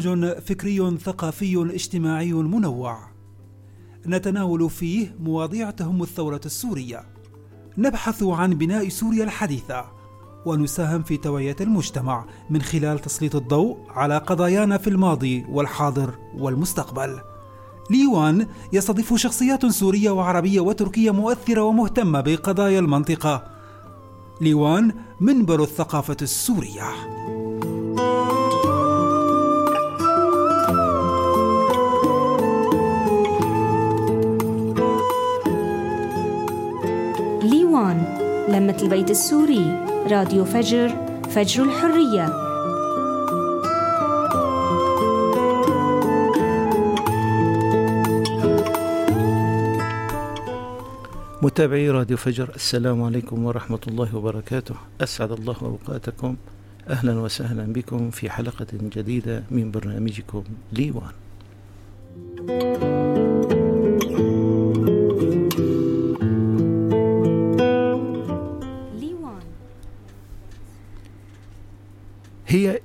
[0.00, 2.98] برنامج فكري ثقافي اجتماعي منوع.
[4.06, 7.04] نتناول فيه مواضيع تهم الثورة السورية.
[7.78, 9.84] نبحث عن بناء سوريا الحديثة.
[10.46, 17.20] ونساهم في توعية المجتمع من خلال تسليط الضوء على قضايانا في الماضي والحاضر والمستقبل.
[17.90, 23.44] ليوان يستضيف شخصيات سورية وعربية وتركية مؤثرة ومهتمة بقضايا المنطقة.
[24.40, 26.16] ليوان منبر الثقافة
[37.76, 40.88] السوريه لمة البيت السوري راديو فجر
[41.30, 42.26] فجر الحرية.
[51.42, 54.74] متابعي راديو فجر السلام عليكم ورحمة الله وبركاته.
[55.00, 56.36] أسعد الله أوقاتكم.
[56.88, 61.12] أهلا وسهلا بكم في حلقة جديدة من برنامجكم ليوان.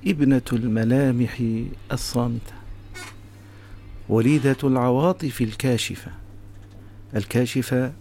[0.06, 1.42] ابنة الملامح
[1.92, 2.52] الصامتة
[4.08, 6.10] وليدة العواطف الكاشفة
[7.16, 7.92] الكاشفة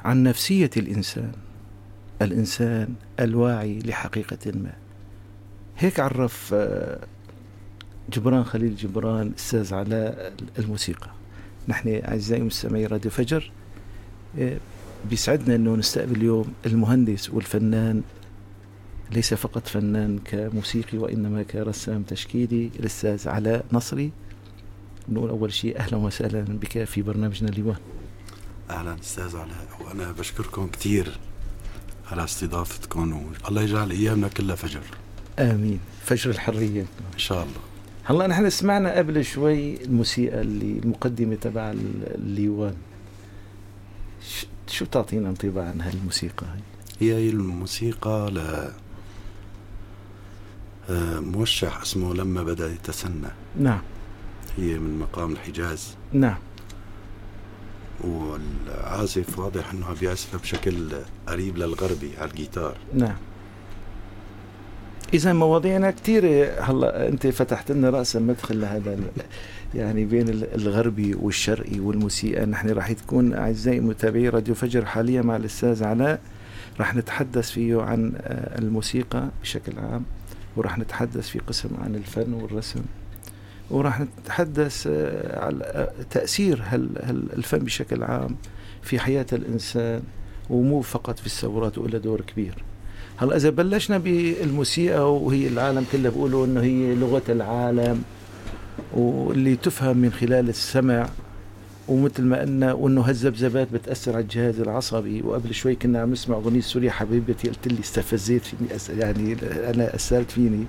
[0.00, 1.32] عن نفسية الإنسان
[2.22, 4.72] الإنسان الواعي لحقيقة ما.
[5.78, 6.98] هيك عرف آه،
[8.12, 11.10] جبران خليل جبران أستاذ علاء الموسيقى.
[11.68, 13.50] نحن أعزائي مستمعي راديو فجر
[14.38, 14.56] آه،
[15.10, 18.02] بيسعدنا أنه نستقبل اليوم المهندس والفنان
[19.10, 22.70] ليس فقط فنان كموسيقي وإنما كرسام تشكيلي.
[22.80, 24.10] الأستاذ علاء نصري
[25.08, 27.76] نقول أول شيء أهلا وسهلا بك في برنامجنا اليوم
[28.70, 31.18] أهلا أستاذ علاء وأنا بشكركم كثير
[32.10, 34.82] على استضافتكم والله يجعل أيامنا كلها فجر.
[35.38, 35.80] آمين.
[36.04, 36.80] فجر الحرية.
[37.14, 37.60] إن شاء الله.
[38.04, 41.74] هلا نحن سمعنا قبل شوي الموسيقى اللي المقدمة تبع
[42.14, 42.74] الليوان
[44.68, 46.46] شو تعطينا انطباع عن هالموسيقى
[47.00, 48.68] هي هي الموسيقى ل
[51.20, 53.28] موشح اسمه لما بدأ يتسنى.
[53.60, 53.80] نعم.
[54.56, 55.96] هي من مقام الحجاز.
[56.12, 56.38] نعم.
[58.00, 60.88] والعازف واضح إنه عم بيعزف بشكل
[61.26, 62.76] قريب للغربي على الجيتار.
[62.94, 63.16] نعم.
[65.14, 68.98] إذا مواضيعنا كثيره هلا أنت فتحت لنا راسا مدخل لهذا
[69.74, 72.46] يعني بين الغربي والشرقي والموسيقى.
[72.46, 76.20] نحن راح تكون أعزائي متابعي راديو فجر حاليا مع الأستاذ علاء.
[76.80, 80.04] راح نتحدث فيه عن آه، الموسيقى بشكل عام.
[80.56, 82.80] وراح نتحدث في قسم عن الفن والرسم.
[83.70, 86.62] وراح نتحدث آه، على آه، تأثير
[87.36, 88.36] الفن بشكل عام
[88.82, 90.02] في حياة الإنسان
[90.50, 92.64] ومو فقط في الثورات وله دور كبير.
[93.16, 98.02] هلا إذا بلشنا بالموسيقى وهي العالم كله بيقولوا إنه هي لغة العالم
[98.92, 101.08] واللي تفهم من خلال السمع
[101.88, 105.22] ومثل ما قلنا وإنه هالذبذبات بتأثر على الجهاز العصبي.
[105.22, 109.36] وقبل شوي كنا عم نسمع أغنية سوريا حبيبتي قلت لي استفزيت فيني يعني
[109.74, 110.64] أنا اثرت فيني.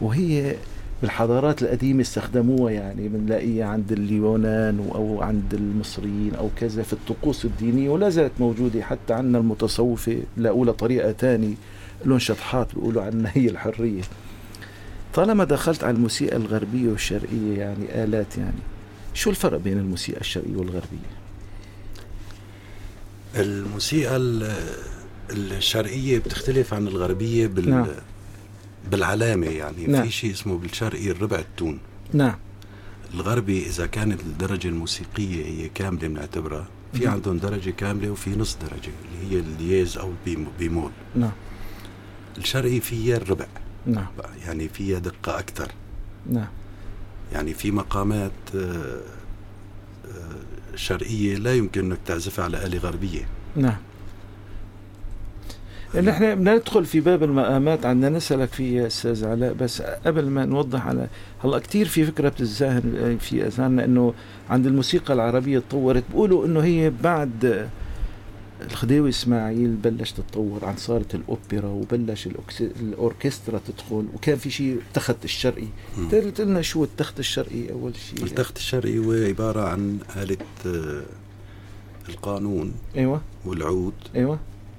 [0.00, 0.54] وهي
[1.02, 7.90] بالحضارات القديمة استخدموها يعني بنلاقيها عند اليونان أو عند المصريين أو كذا في الطقوس الدينية
[7.90, 11.54] ولا زالت موجودة حتى عندنا المتصوفة لاقوا طريقة تانية
[12.04, 14.02] لهم شطحات بيقولوا عنها هي الحرية.
[15.14, 18.71] طالما دخلت على الموسيقى الغربية والشرقية يعني آلات يعني.
[19.14, 21.12] شو الفرق بين الموسيقى الشرقية والغربية؟
[23.36, 24.16] الموسيقى
[25.30, 27.86] الشرقية بتختلف عن الغربية بال نعم.
[28.90, 29.86] بالعلامة يعني.
[29.86, 30.02] نعم.
[30.02, 31.78] في شيء اسمه بالشرقي الربع التون.
[32.12, 32.38] نعم.
[33.14, 37.14] الغربي إذا كانت الدرجة الموسيقية هي كاملة بنعتبرها في نعم.
[37.14, 40.12] عندهم درجة كاملة وفي نص درجة اللي هي الدياز أو
[40.58, 40.90] بيمول.
[41.14, 41.32] نعم.
[42.38, 43.46] الشرقي فيها الربع.
[43.86, 44.06] نعم.
[44.46, 45.72] يعني فيها دقة أكثر.
[46.26, 46.48] نعم.
[47.32, 49.00] يعني في مقامات آه،
[50.06, 53.28] آه، شرقية لا يمكن أنك تعزفها على آلة غربية.
[53.56, 53.76] نعم.
[55.94, 60.86] نحن ندخل في باب المقامات عندنا نسألك فيه يا أستاذ علاء بس قبل ما نوضح
[60.86, 61.08] على
[61.44, 64.14] هلا كثير في فكرة بتتزاهن في أذهاننا إنه
[64.50, 66.04] عند الموسيقى العربية تطورت.
[66.10, 67.68] بيقولوا إنه هي بعد
[68.70, 72.28] الخديوي إسماعيل بلش تتطور عن صارت الأوبرا وبلش
[72.60, 75.66] الأوركسترا تدخل وكان في شيء التخت الشرقي.
[76.12, 80.36] قلت لنا شو التخت الشرقي أول شيء؟ التخت الشرقي هو عبارة عن آلة
[80.66, 81.02] آه،
[82.08, 83.20] القانون أيوه.
[83.44, 84.38] والعود أيوه.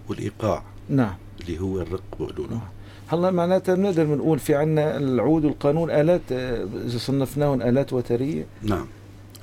[0.10, 1.16] والإيقاع نعم.
[1.42, 2.62] اللي هو الرق بقولوا له
[3.08, 8.46] هلا معناتها بنقدر بنقول في عنا العود والقانون آلات آه، إذا صنفناهم آلات وترية.
[8.62, 8.86] نعم.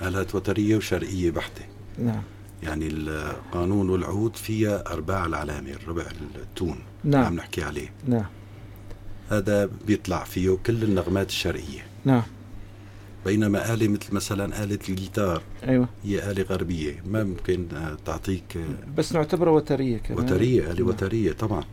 [0.03, 1.63] آلات وترية وشرقية بحتة.
[1.99, 2.23] نعم.
[2.63, 6.05] يعني القانون والعود فيها أرباع العلامة الربع
[6.37, 7.25] التون نعم.
[7.25, 7.93] عم نحكي عليه.
[8.07, 8.27] نعم.
[9.31, 11.87] هذا بيطلع فيه كل النغمات الشرقية.
[12.05, 12.23] نعم.
[13.25, 15.89] بينما آلة مثل مثلا آلة الجيتار أيوة.
[16.05, 17.67] هي آلة غربية ما ممكن
[18.05, 18.59] تعطيك
[18.97, 20.25] بس نعتبرها وترية كمان.
[20.25, 21.65] وترية آلة وترية طبعا.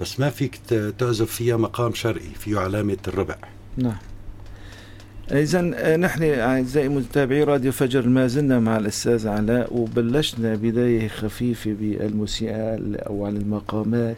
[0.00, 0.56] بس ما فيك
[0.98, 3.36] تعزف فيها مقام شرقي فيه علامة الربع.
[3.76, 3.96] نعم.
[5.32, 11.72] إذا آه، نحن أعزائي متابعي راديو فجر ما زلنا مع الأستاذ علاء وبلشنا بداية خفيفة
[11.72, 14.16] بالموسيقى أو على المقامات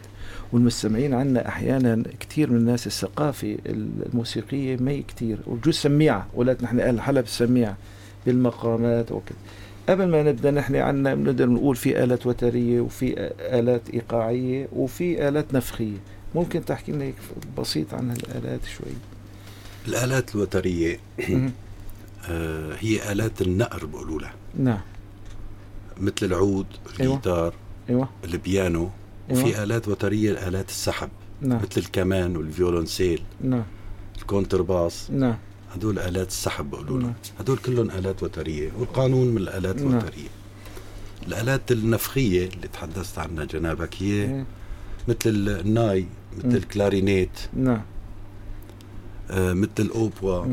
[0.53, 7.01] والمستمعين عنا أحيانا كثير من الناس الثقافة الموسيقية ما كثير وبجوز سميعة ولات نحن أهل
[7.01, 7.77] حلب سميعة
[8.25, 9.37] بالمقامات وكذا.
[9.89, 15.53] قبل ما نبدأ نحن عنا بنقدر نقول في آلات وترية وفي آلات إيقاعية وفي آلات
[15.53, 15.97] نفخية.
[16.35, 17.11] ممكن تحكي لنا
[17.57, 19.12] بسيط عن هالآلات شوي؟
[19.87, 20.99] الآلات الوترية
[22.29, 24.33] آه هي آلات النقر بقولوا لها.
[24.59, 24.79] نعم.
[25.97, 27.53] مثل العود الجيتار
[27.89, 28.09] أيوة.
[28.23, 28.89] البيانو.
[29.31, 29.41] أيوة.
[29.41, 31.09] وفي آلات وترية آلات السحب.
[31.41, 31.57] نعم.
[31.61, 33.23] مثل الكمان والفيولونسيل.
[33.41, 33.63] نعم.
[34.17, 35.37] الكونترباس نعم.
[35.75, 37.13] هدول آلات السحب بقولوا لها.
[37.39, 38.71] هدول كلهم آلات وترية.
[38.79, 39.87] والقانون من الآلات نعم.
[39.91, 40.29] الوترية.
[41.27, 44.45] الآلات النفخية اللي تحدثت عنها جنابك هي نعم.
[45.07, 45.29] مثل
[45.65, 46.05] الناي
[46.37, 46.57] مثل نعم.
[46.57, 47.39] الكلارينيت.
[47.53, 47.81] نعم.
[49.31, 50.45] مثل الأوبوا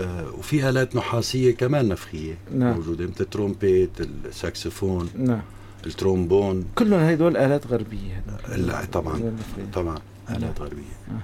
[0.00, 2.74] آه وفي آلات نحاسية كمان نفخية نعم.
[2.76, 5.42] موجودة مثل الترومبيت الساكسفون نعم.
[5.86, 6.64] الترومبون.
[6.74, 8.22] كلهم هدول آلات غربية
[8.56, 9.36] لا طبعا
[9.72, 9.98] طبعا
[10.30, 10.94] آلات غربية.
[11.10, 11.20] آه.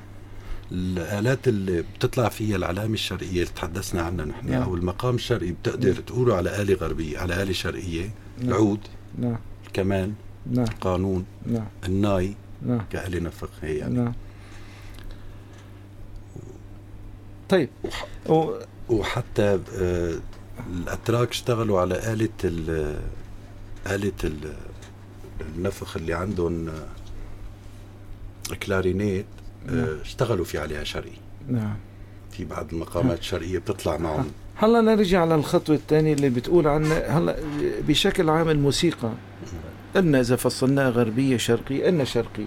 [0.73, 4.63] الآلات اللي بتطلع فيها العلامة الشرقية اللي تحدثنا عنها نحن نعم.
[4.63, 6.03] أو المقام الشرقي بتقدر نعم.
[6.03, 8.11] تقوله على آلة غربية على آلة شرقية.
[8.39, 8.49] نعم.
[8.49, 8.79] العود.
[9.19, 9.37] نعم.
[9.67, 10.13] الكمان
[10.51, 10.65] نعم.
[10.65, 11.25] القانون.
[11.47, 11.67] نعم.
[11.87, 12.35] الناي.
[12.67, 12.81] نعم.
[12.93, 13.95] كآلة نفخية يعني.
[13.95, 14.13] نعم.
[17.51, 17.69] طيب.
[18.29, 18.55] و...
[18.89, 20.15] وحتى آه
[20.73, 22.97] الأتراك اشتغلوا على آلة ال
[23.87, 24.53] آلة ال
[25.41, 26.69] النفخ اللي عندهم
[28.63, 29.27] كلارينيت
[29.67, 29.99] نعم.
[30.01, 31.19] اشتغلوا في عليها شرقي.
[31.49, 31.77] نعم.
[32.31, 34.31] في بعض المقامات الشرقية بتطلع معهم.
[34.57, 37.37] هلا نرجع على الخطوة الثانية اللي بتقول عن هلا
[37.89, 39.13] بشكل عام الموسيقى.
[39.97, 42.45] قلنا إذا فصلناها غربية شرقية قلنا شرقي.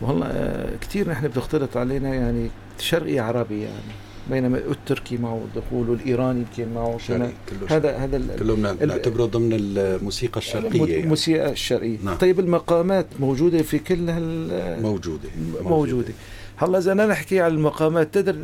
[0.00, 4.09] وهلا كثير نحن بتختلط علينا يعني شرقي عربي يعني.
[4.30, 7.32] بينما التركي معه دخول والايراني يمكن معه كمان
[7.68, 11.00] هذا هذا كلهم نعتبره ضمن الموسيقى الشرقية يعني.
[11.00, 12.16] الموسيقى الشرقية نعم.
[12.16, 16.12] طيب المقامات موجودة في كل هال موجودة موجودة, موجودة.
[16.56, 18.34] هلا إذا أنا نحكي على المقامات تقدر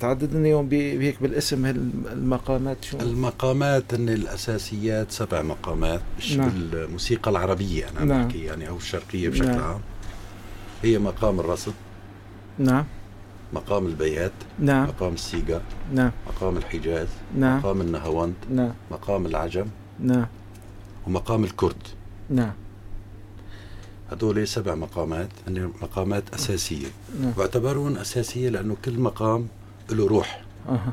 [0.00, 1.66] تعدد لنا يوم بهيك بالاسم
[2.12, 6.00] المقامات شو المقامات ان الأساسيات سبع مقامات
[6.36, 6.48] نعم.
[6.48, 8.28] بالموسيقى العربية أنا نعم.
[8.28, 9.60] بحكي يعني أو الشرقية بشكل نعم.
[9.60, 9.80] عام
[10.82, 11.72] هي مقام الرصد
[12.58, 12.84] نعم
[13.52, 14.88] مقام البيات نعم.
[14.88, 15.62] مقام السيجا
[15.94, 16.10] نعم.
[16.26, 17.58] مقام الحجاز نعم.
[17.58, 18.72] مقام النهاوند نعم.
[18.90, 19.66] مقام العجم
[20.00, 20.26] نعم.
[21.06, 21.88] ومقام الكرد.
[22.30, 22.52] نعم.
[24.10, 26.86] هدول سبع مقامات هن مقامات أساسية.
[27.20, 27.32] نعم.
[27.36, 29.48] واعتبرون أساسية لأنه كل مقام
[29.90, 30.42] له روح.
[30.68, 30.92] أه.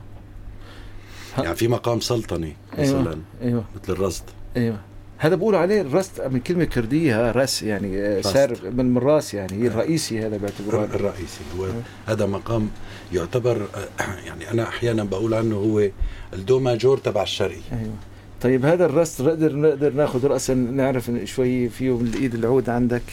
[1.38, 3.02] يعني في مقام سلطني أيوة.
[3.02, 3.64] مثلا أيوة.
[3.76, 4.24] مثل الرصد.
[4.58, 4.80] أيوة.
[5.22, 10.20] هذا بقولوا عليه الرست من كلمة كردية رس يعني سار من الراس يعني هي الرئيسي
[10.20, 10.96] هذا باعتباره.
[10.96, 11.42] الرئيسي.
[11.60, 11.68] هو
[12.08, 12.70] هذا مقام
[13.14, 13.68] يعتبر
[14.28, 15.90] يعني أنا أحيانا بقول عنه هو
[16.34, 17.62] الدو ماجور تبع الشرقي.
[17.72, 17.94] أيوة.
[18.42, 23.04] طيب هذا الرست نقدر نقدر ناخذ راسا نعرف شوي فيه من الإيد العود عندك.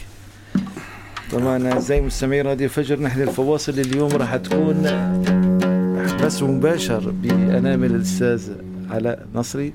[1.31, 4.83] طبعا زي مستمعي راديو فجر نحن الفواصل اليوم راح تكون
[6.23, 8.51] بس مباشر بأنامل الأستاذ
[8.89, 9.73] علاء نصري.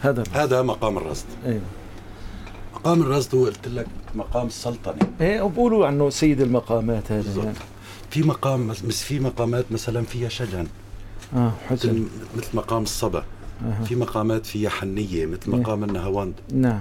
[0.00, 1.26] هذا هذا مقام الرصد.
[1.46, 1.60] أيوه.
[2.74, 7.56] مقام الرصد هو قلت لك مقام السلطنه إيه وبقولوا عنه سيد المقامات هذا يعني.
[8.10, 10.66] في مقام بس في مقامات مثلا فيها شجن.
[11.36, 12.06] آه حسن.
[12.36, 13.24] مثل, مقام الصبا.
[13.64, 13.84] آه.
[13.84, 16.34] في مقامات فيها حنية مثل مقام النهاوند.
[16.52, 16.80] نعم.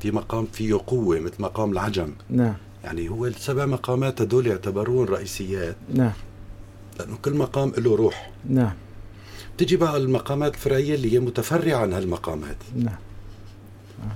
[0.00, 2.12] في مقام فيه قوة مثل مقام العجم.
[2.30, 2.54] نعم.
[2.84, 5.76] يعني هو السبع مقامات هدول يعتبرون رئيسيات.
[5.94, 6.12] نعم.
[6.98, 8.30] لأنه كل مقام له روح.
[8.48, 8.72] نعم.
[9.58, 12.56] تجي بقى المقامات الفرعية اللي هي متفرعة عن هالمقامات.
[12.76, 12.94] نعم.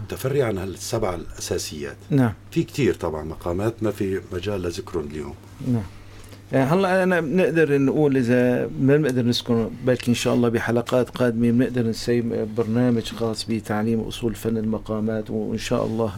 [0.09, 1.97] تفري عن هالسبع الأساسيات.
[2.11, 2.33] نعم.
[2.51, 5.35] في كثير طبعا مقامات ما في مجال لذكرهم اليوم.
[5.73, 5.83] نعم.
[6.53, 11.51] يعني هلأ أنا بنقدر نقول إذا ما بنقدر نذكر بلكي إن شاء الله بحلقات قادمة
[11.51, 12.23] بنقدر نسوي
[12.57, 16.13] برنامج خاص بتعليم أصول فن المقامات وإن شاء الله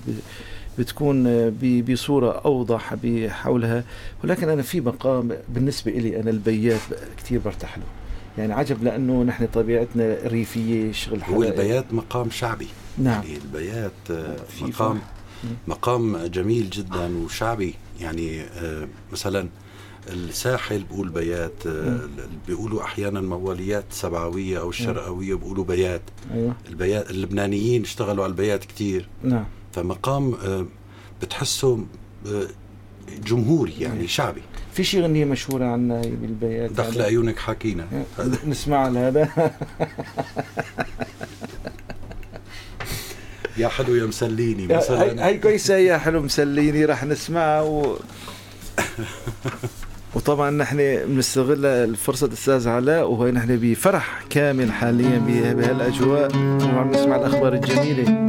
[0.79, 2.95] بتكون بصورة أوضح
[3.29, 3.85] حولها
[4.25, 6.81] ولكن أنا في مقام بالنسبة إلي أنا البيات
[7.19, 7.85] كثير برتاح له.
[8.39, 12.69] يعني عجب لأنه نحن طبيعتنا ريفية شغل هو البيات مقام شعبي.
[12.99, 13.23] نعم.
[13.23, 14.29] يعني البيات
[14.63, 14.99] مقام
[15.69, 17.75] مقام جميل جدا وشعبي.
[18.01, 18.43] يعني
[19.13, 19.49] مثلا
[20.09, 21.69] الساحل بقول بيات
[22.47, 26.03] بيقولوا أحيانا مواليات سبعوية أو الشرقويه بيقولوا بيات.
[26.35, 26.55] أيوه.
[26.69, 29.45] البيات اللبنانيين اشتغلوا على البيات كثير نعم.
[29.73, 30.35] فمقام
[31.23, 31.85] بتحسه
[33.27, 34.43] جمهوري يعني شعبي.
[34.79, 37.87] في شي غنية مشهورة عنا بالبيات دخل عيونك حكينا.
[38.47, 39.29] نسمع هذا.
[43.57, 45.27] يا حلو يا مسليني مثلا.
[45.27, 47.99] هي كويسة يا حلو مسليني راح نسمعها و...
[50.15, 55.19] وطبعا نحن بنستغل الفرصة أستاذ علاء وهي نحن بفرح كامل حاليا
[55.55, 58.29] بهالاجواء وعم نسمع الأخبار الجميلة.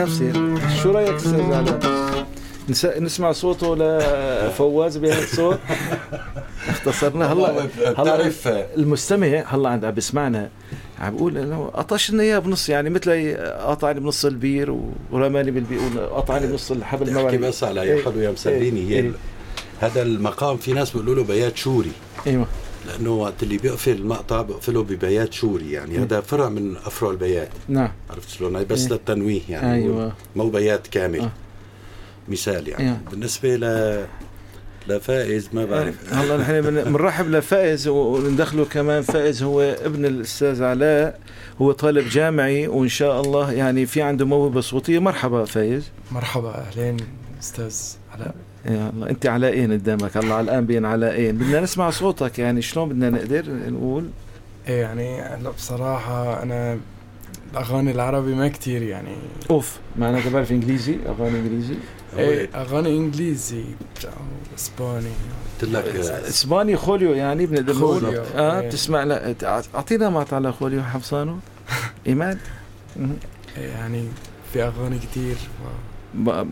[0.00, 2.00] إيه بصير شو رأيك أستاذ علاء
[3.00, 5.58] نسمع صوته لفواز بهذا الصوت.
[6.68, 7.32] اختصرنا.
[7.32, 8.30] هلا هلا
[8.76, 10.50] المستمع هلا عند عم بيسمعنا
[11.00, 14.76] عم بقول إنه قطشنا اياه بنص يعني مثل قطعني بنص البير
[15.12, 15.80] ورماني بالبير
[16.12, 19.12] قطعني بنص الحبل ما بس على يا حلو يا مسليني هي إيه.
[19.80, 21.92] هذا المقام في ناس بيقولوا له بيات شوري.
[22.26, 22.46] إيوه.
[22.86, 25.98] لأنه وقت اللي بيقفل المقطع بيقفله ببيات شوري يعني.
[25.98, 27.48] هذا فرع من أفرع البيات.
[27.68, 27.92] نعم.
[28.10, 29.74] عرفت شلون؟ بس إيه؟ للتنويه يعني.
[29.74, 30.12] أيوه.
[30.36, 31.20] مو بيات كامل.
[31.20, 31.30] آه.
[32.28, 32.84] مثال يعني.
[32.84, 32.98] أيوة.
[33.10, 34.06] بالنسبة ل
[34.88, 36.14] لفائز ما بعرف.
[36.14, 39.02] هلا نحن بنرحب لفائز وندخله كمان.
[39.02, 41.20] فائز هو ابن الأستاذ علاء.
[41.60, 44.98] هو طالب جامعي وإن شاء الله يعني في عنده موهبة صوتية.
[44.98, 46.48] مرحبا فايز مرحبا.
[46.48, 46.96] أهلين
[47.40, 47.76] أستاذ
[48.14, 48.34] علاء.
[48.66, 53.10] يا الله انت علاءين قدامك؟ الله الآن بين علاءين بدنا نسمع صوتك يعني شلون بدنا
[53.10, 54.10] نقدر نقول؟
[54.68, 56.78] إيه يعني هلا بصراحة أنا
[57.52, 59.16] الأغاني العربي ما كتير يعني.
[59.50, 61.74] أوف معناتها بعرف إنجليزي؟ أغاني إنجليزي؟
[62.18, 63.64] إيه أغاني إنجليزي.
[64.58, 65.10] إسباني.
[65.60, 65.84] قلت لك
[66.28, 68.68] إسباني خوليو يعني بنقدر نقول؟ آه إيه.
[68.68, 69.34] بتسمع لا
[69.74, 71.36] أعطينا مقطع لخوليو حفصانو.
[72.06, 72.38] إيمان؟
[73.56, 74.04] إيه يعني
[74.52, 75.36] في أغاني كتير
[76.26, 76.44] و...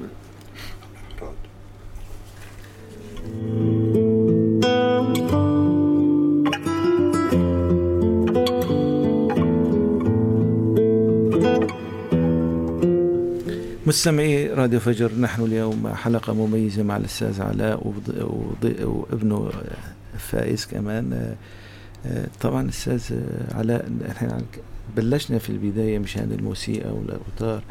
[13.86, 17.94] مستمعي راديو فجر نحن اليوم حلقة مميزة مع الأستاذ علاء
[18.84, 19.50] وابنه
[20.18, 21.34] فائز كمان.
[22.40, 23.02] طبعا الأستاذ
[23.54, 24.40] علاء إحنا
[24.96, 27.62] بلشنا في البداية مشان الموسيقى والأوتار.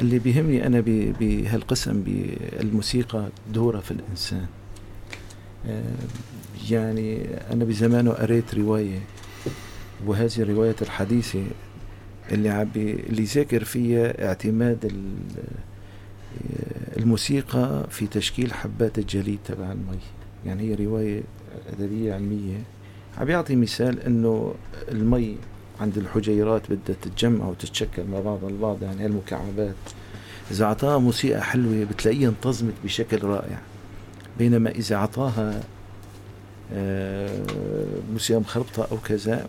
[0.00, 0.82] اللي بيهمني أنا
[1.20, 4.46] بهالقسم بالموسيقى دورها في الإنسان.
[6.70, 8.98] يعني أنا بزمانه قريت رواية
[10.06, 11.44] وهذه الرواية الحديثة
[12.32, 14.92] اللي عم اللي ذاكر فيها اعتماد
[16.96, 19.98] الموسيقى في تشكيل حبات الجليد تبع المي.
[20.46, 21.22] يعني هي رواية
[21.72, 22.56] أدبية علمية.
[23.18, 24.54] عم يعطي مثال إنه
[24.88, 25.36] المي
[25.80, 29.74] عند الحجيرات بدها تتجمع وتتشكل مع بعضها البعض يعني هالمكعبات.
[30.50, 33.58] إذا أعطاها موسيقى حلوة بتلاقيها انتظمت بشكل رائع.
[34.38, 35.60] بينما إذا اعطاها
[36.72, 37.42] آه،
[38.12, 39.46] موسيقى مخربطة أو كذا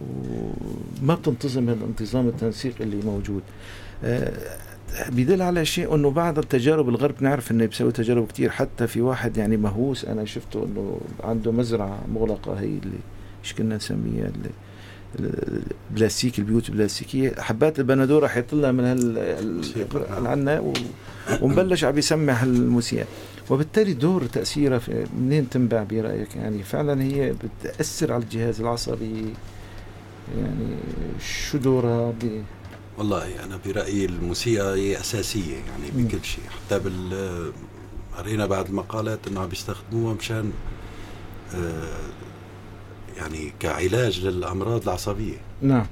[1.01, 3.41] وما بتنتظم الانتظام التنسيق اللي موجود.
[4.03, 4.33] آه،
[5.09, 9.37] بيدل على شيء إنه بعض التجارب الغرب نعرف إنه بيسوي تجارب كتير حتى في واحد
[9.37, 12.99] يعني مهووس أنا شفته إنه عنده مزرعة مغلقة هي اللي
[13.43, 14.49] إيش كنا نسميها اللي
[15.91, 17.33] بلاستيك البيوت البلاستيكية.
[17.37, 19.61] حبات البندورة راح من هال
[21.41, 23.05] ومبلش عم يسمع الموسيقى
[23.49, 29.33] وبالتالي دور تاثيرها في منين تنبع برأيك؟ يعني فعلا هي بتأثر على الجهاز العصبي.
[30.37, 30.75] يعني
[31.19, 32.43] شو دورها ب
[32.97, 36.43] والله أنا برأيي الموسيقى هي أساسية يعني بكل شيء.
[36.49, 37.51] حتى بال
[38.17, 40.51] قرينا بعض المقالات إنه عم بيستخدموها مشان
[41.55, 42.09] آه،
[43.17, 45.37] يعني كعلاج للأمراض العصبية.
[45.61, 45.85] نعم.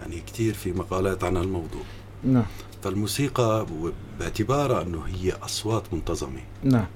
[0.00, 1.82] يعني كثير في مقالات عن هالموضوع.
[2.24, 2.46] نعم.
[2.82, 3.66] فالموسيقى
[4.18, 6.40] باعتبارها أنه هي أصوات منتظمة.
[6.64, 6.86] نعم.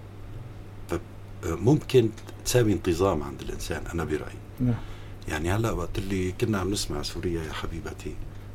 [1.43, 2.09] فممكن
[2.45, 4.39] تساوي انتظام عند الإنسان أنا برأيي.
[4.61, 4.75] نعم.
[5.29, 8.15] يعني هلأ وقت اللي كنا عم نسمع سوريا يا حبيبتي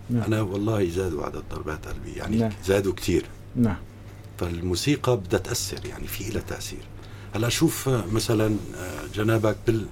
[0.09, 0.23] نعم.
[0.23, 2.51] أنا والله زادوا عدد ضربات قلبي يعني نعم.
[2.65, 3.77] زادوا كثير نعم.
[4.37, 6.79] فالموسيقى بدها تأثر يعني في لها تأثير.
[7.35, 9.85] هلأ شوف مثلا آه، جنابك بال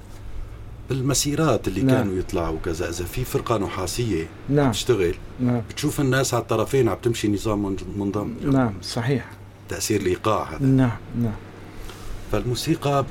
[0.90, 1.96] بالمسيرات اللي نعم.
[1.98, 4.72] كانوا يطلعوا كذا اذا في فرقة نحاسية نعم.
[4.72, 5.62] تشتغل نعم.
[5.70, 9.26] بتشوف الناس على الطرفين عم تمشي نظام من- منضم نعم صحيح.
[9.70, 10.66] تأثير الإيقاع هذا.
[10.66, 11.34] نعم نعم.
[12.32, 13.06] فالموسيقى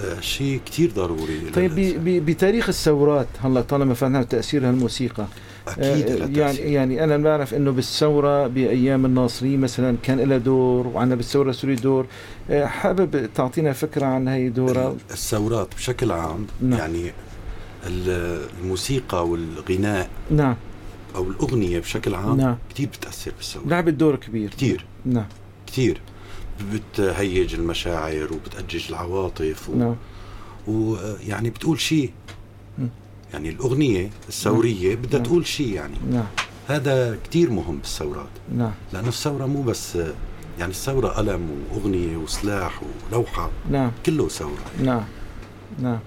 [0.00, 1.74] آه، شيء كتير ضروري طيب
[2.26, 5.26] بتاريخ الثورات هلا طالما فتحنا تأثير الموسيقى
[5.68, 6.66] أكيد لها يعني تأثير.
[6.66, 12.06] يعني أنا بعرف إنه بالثورة بأيام الناصري مثلا كان لها دور وعندنا بالثورة السوريه دور
[12.50, 16.78] آه، حابب تعطينا فكرة عن هي دورها الثورات بشكل عام نعم.
[16.78, 17.12] يعني
[17.86, 20.56] ال- الموسيقى والغناء نعم.
[21.14, 22.56] أو الأغنية بشكل عام نعم.
[22.74, 23.64] كثير بتأثر بالثورة.
[23.66, 24.50] لعبت دور كبير.
[24.50, 25.26] كثير نعم.
[25.66, 26.00] كثير
[26.72, 29.74] بتهيج المشاعر وبتأجج العواطف و...
[29.74, 29.94] نعم.
[30.68, 32.10] ويعني بتقول شيء.
[33.32, 35.22] يعني الأغنية الثورية بدها نعم.
[35.22, 35.94] تقول شيء يعني.
[36.10, 36.26] نعم.
[36.68, 38.28] هذا كتير مهم بالثورات.
[38.56, 38.72] نعم.
[38.92, 39.96] لأنه الثورة مو بس
[40.58, 42.80] يعني الثورة قلم وأغنية وسلاح
[43.12, 43.50] ولوحة.
[43.70, 43.90] نعم.
[44.06, 44.64] كله ثورة.
[44.84, 45.04] نعم.
[45.82, 45.98] نعم.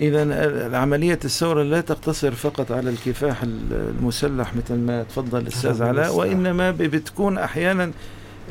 [0.00, 6.14] إذا عملية الثورة لا تقتصر فقط على الكفاح المسلح مثل ما تفضل الأستاذ علاء.
[6.14, 7.92] وإنما بتكون أحيانا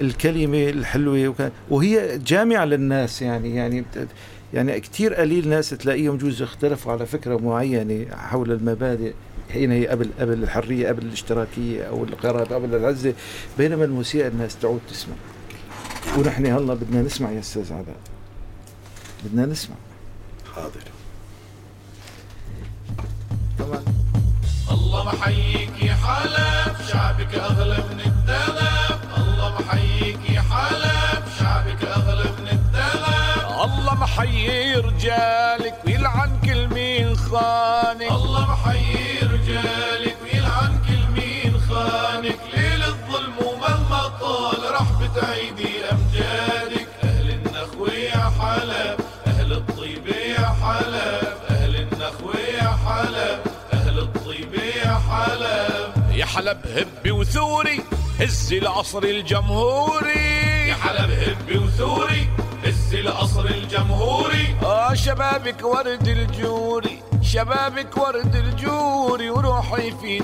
[0.02, 3.86] الكلمة الحلوة وهي جامعة للناس يعني يعني
[4.54, 9.14] يعني كثير قليل ناس تلاقيهم جوز اختلفوا على فكرة معينة حول المبادئ
[9.54, 13.14] حين هي قبل قبل الحرية قبل الاشتراكية أو القرار قبل العزة.
[13.58, 15.16] بينما الموسيقى الناس تعود تسمع.
[16.18, 17.98] ونحن هلا بدنا نسمع يا أستاذ علاء.
[19.24, 19.76] بدنا نسمع.
[20.56, 20.84] حاضر.
[23.60, 23.84] طبعا.
[24.72, 28.17] الله محييك يا حلب شعبك أغلى من
[34.18, 38.12] محيي رجالك ويلعن كل مين خانك.
[38.12, 42.40] الله محيي رجالك ويلعن كل مين خانك.
[42.54, 46.88] ليل الظلم ومهما طال راح بتعيدي أمجادك.
[47.04, 48.98] أهل النخوة يا حلب
[49.28, 53.40] أهل الطيبه يا حلب أهل النخوة يا حلب
[53.74, 56.14] أهل الطيبه يا حلب.
[56.16, 57.82] يا حلب هبي وثوري
[58.20, 60.68] هز العصر الجمهوري.
[60.68, 62.30] يا حلب هبي وثوري
[62.98, 64.56] هز القصر الجمهوري.
[64.64, 70.24] آه شبابك ورد الجوري شبابك ورد الجوري وروحي في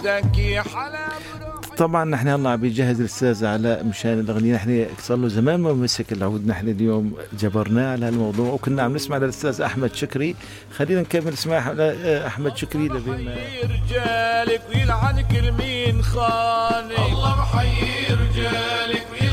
[0.62, 4.56] حلب روحي طبعا نحن هلا عم بيجهز الأستاذ علاء مشان الأغنية.
[4.56, 8.54] نحن صار له زمان ما مسك العود نحن اليوم جبرناه على هالموضوع.
[8.54, 10.36] وكنا عم نسمع للأستاذ أحمد شكري.
[10.78, 11.58] خلينا نكمل اسمع
[12.28, 19.33] أحمد شكري لبين رجالك ويلعن كل مين خانك الله محيي رجالك ويلعن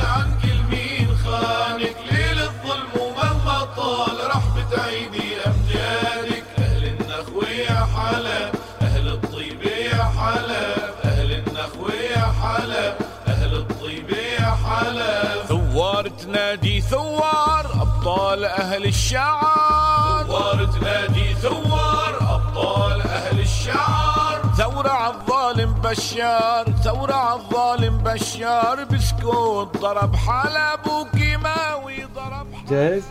[18.41, 20.25] أبطال أهل الشعر.
[20.27, 24.41] ثوار تنادي ثوار أبطال أهل الشعر.
[24.57, 28.85] ثورة عالظالم بشار ثورة عالظالم بشار.
[28.85, 33.03] بسكوت ضرب حلب وكيماوي ضرب حلب جاهز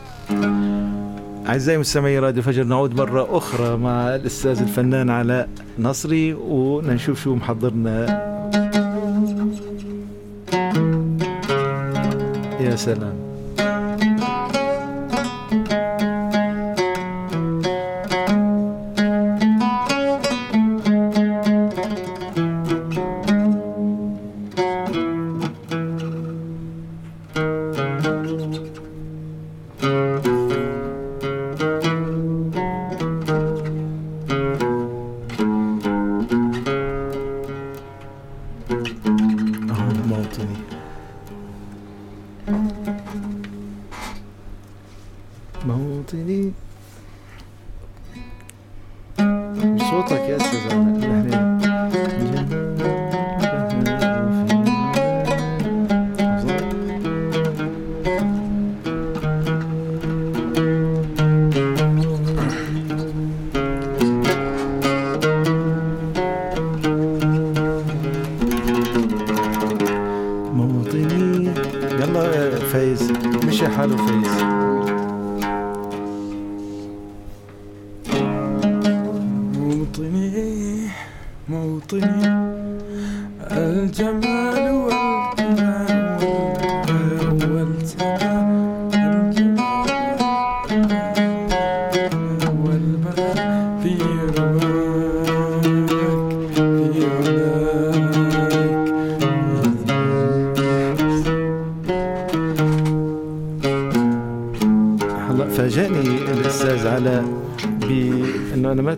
[1.47, 8.05] أعزائي مستمعي راديو فجر نعود مرة أخرى مع الأستاذ الفنان علاء نصري ونشوف شو محضرنا.
[12.59, 13.28] يا سلام.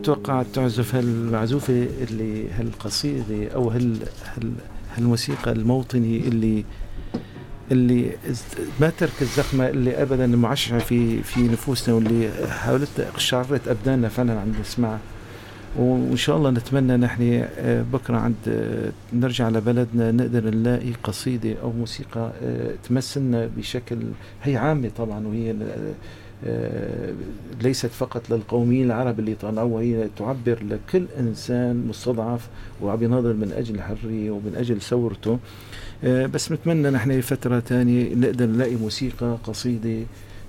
[0.03, 4.53] توقعت تعزف هالمعزوفه اللي هالقصيدة أو هال هال
[4.95, 6.63] هالموسيقى الموطني اللي
[7.71, 8.11] اللي
[8.79, 14.55] ما ترك الزخمة اللي أبدا المعشعة في في نفوسنا واللي حاولت قشعرت أبداننا فعلا عند
[14.61, 14.99] نسمعها
[15.77, 21.71] وإن شاء الله نتمنى نحن آه، بكرة عند آه، نرجع لبلدنا نقدر نلاقي قصيدة أو
[21.71, 23.97] موسيقى آه، تمثلنا بشكل
[24.43, 25.55] هي عامة طبعا وهي
[27.61, 32.47] ليست فقط للقوميين العرب اللي طلعوا هي تعبر لكل إنسان مستضعف
[32.81, 35.39] وعم يناضل من أجل الحرية ومن أجل ثورته.
[36.03, 40.05] آه، بس نتمنى نحن فترة ثانية نقدر نلاقي موسيقى قصيدة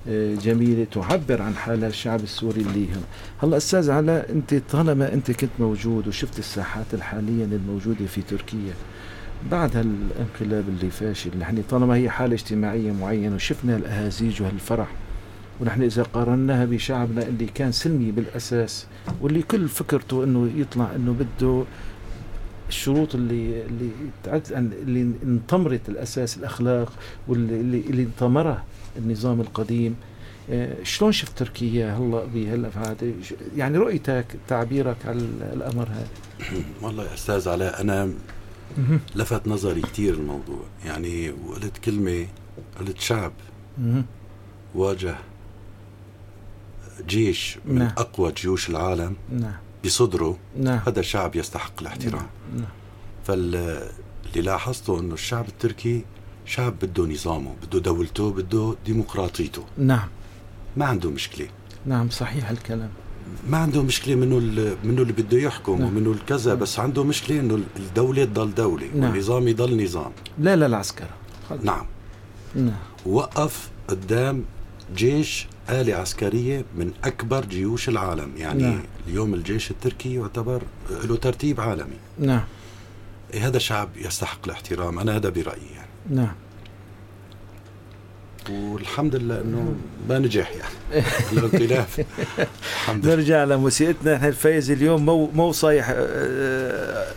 [0.08, 3.02] آه، جميلة تعبر عن حال الشعب السوري اللي هنا
[3.42, 8.72] هلا أستاذ علاء أنت طالما أنت كنت موجود وشفت الساحات الحالية الموجودة في تركيا
[9.50, 14.88] بعد هالانقلاب اللي فاشل نحن طالما هي حالة اجتماعية معينة وشفنا الأهازيج وهالفرح
[15.62, 18.86] ونحن إذا قارناها بشعبنا اللي كان سلمي بالأساس
[19.20, 21.64] واللي كل فكرته أنه يطلع أنه بده
[22.68, 23.90] الشروط اللي اللي
[24.60, 26.92] اللي انطمرت الأساس الأخلاق
[27.28, 28.64] واللي اللي, اللي انطمرها
[28.98, 29.96] النظام القديم.
[30.50, 33.14] آه، شلون شفت تركيا هلا بهالافعال
[33.56, 35.18] يعني رؤيتك تعبيرك على
[35.52, 36.08] الأمر هذا.
[36.82, 38.12] والله يا أستاذ علاء أنا
[39.16, 40.62] لفت نظري كثير الموضوع.
[40.84, 42.26] يعني وقلت كلمة
[42.80, 43.32] قلت شعب
[44.74, 45.14] واجه
[47.06, 47.92] جيش من نعم.
[47.98, 50.80] أقوى جيوش العالم نعم بصدره نعم.
[50.86, 52.60] هذا شعب يستحق الاحترام نعم.
[52.60, 52.70] نعم.
[53.24, 53.90] فاللي
[54.36, 56.04] لاحظته إنه الشعب التركي
[56.46, 60.08] شعب بده نظامه بده دولته بده ديمقراطيته نعم
[60.76, 61.48] ما عنده مشكلة
[61.86, 62.90] نعم صحيح الكلام
[63.48, 64.36] ما عنده مشكلة منه
[64.84, 65.88] منه اللي بده يحكم نعم.
[65.88, 66.60] ومنه الكذا نعم.
[66.60, 69.10] بس عنده مشكلة إنه الدولة تضل دولة نعم.
[69.10, 71.06] والنظام يضل نظام لا لا العسكر
[71.62, 71.86] نعم
[72.54, 72.76] نعم
[73.06, 74.44] وقف قدام
[74.96, 78.32] جيش آلة عسكرية من أكبر جيوش العالم.
[78.36, 78.82] يعني نعم.
[79.08, 81.96] اليوم الجيش التركي يعتبر له ترتيب عالمي.
[82.18, 82.44] نعم.
[83.34, 85.88] إيه هذا شعب يستحق الاحترام أنا هذا برأيي يعني.
[86.10, 86.34] نعم.
[88.50, 89.74] والحمد لله إنه
[90.08, 91.04] ما نجح يعني.
[91.32, 91.86] الانقلاب
[92.88, 94.16] نرجع لموسيقتنا.
[94.16, 97.12] إحنا الفايز اليوم مو مو صايح آه،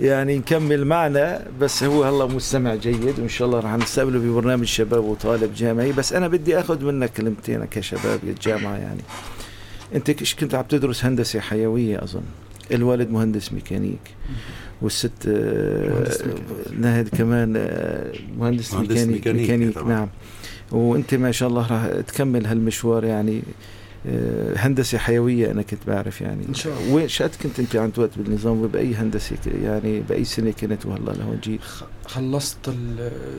[0.00, 5.04] يعني نكمل معنا بس هو هلا مستمع جيد وإن شاء الله راح نستقبله ببرنامج شباب
[5.04, 5.92] وطالب جامعي.
[5.92, 9.02] بس أنا بدي آخذ منك كلمتين كشباب الجامعة يعني.
[9.94, 12.22] أنت إيش كنت عم تدرس هندسة حيوية أظن.
[12.72, 14.00] الوالد مهندس ميكانيك
[14.82, 15.28] والست
[16.78, 20.08] ناهد كمان آه، مهندس, مهندس ميكانيك, ميكانيك, ميكانيك نعم.
[20.72, 23.42] وأنت ما شاء الله راح تكمل هالمشوار يعني.
[24.56, 26.48] هندسة حيوية أنا كنت بعرف يعني.
[26.48, 26.94] إن شاء الله.
[26.94, 31.38] وين شقد كنت أنت عن وقت بالنظام؟ وبأي هندسة يعني بأي سنة كنت؟ وهلا لهون
[31.42, 31.60] جيت.
[32.06, 32.74] خلصت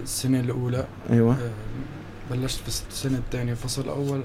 [0.04, 0.86] السنة الأولى.
[1.10, 1.38] أيوه.
[2.32, 3.52] بلشت في السنة الثانية.
[3.52, 4.22] الفصل الأول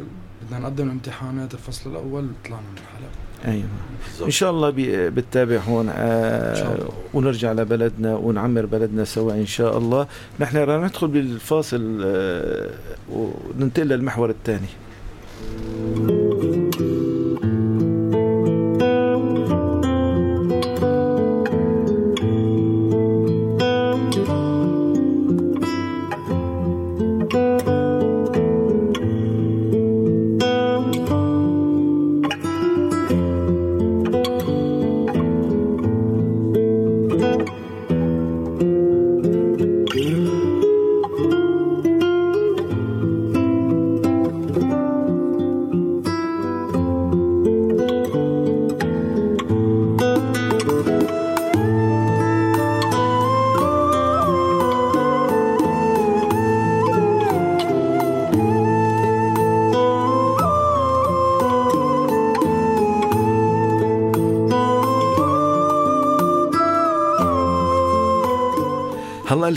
[0.46, 3.08] بدنا نقدم امتحانات الفصل الأول طلعنا من حلب
[3.52, 3.68] أيوه.
[4.06, 4.24] بالزبط.
[4.24, 4.72] إن شاء الله
[5.08, 10.06] بتتابع هون آه ونرجع لبلدنا ونعمر بلدنا سوا إن شاء الله.
[10.40, 12.70] نحن رح ندخل بالفاصل آه
[13.12, 14.68] وننتقل للمحور الثاني.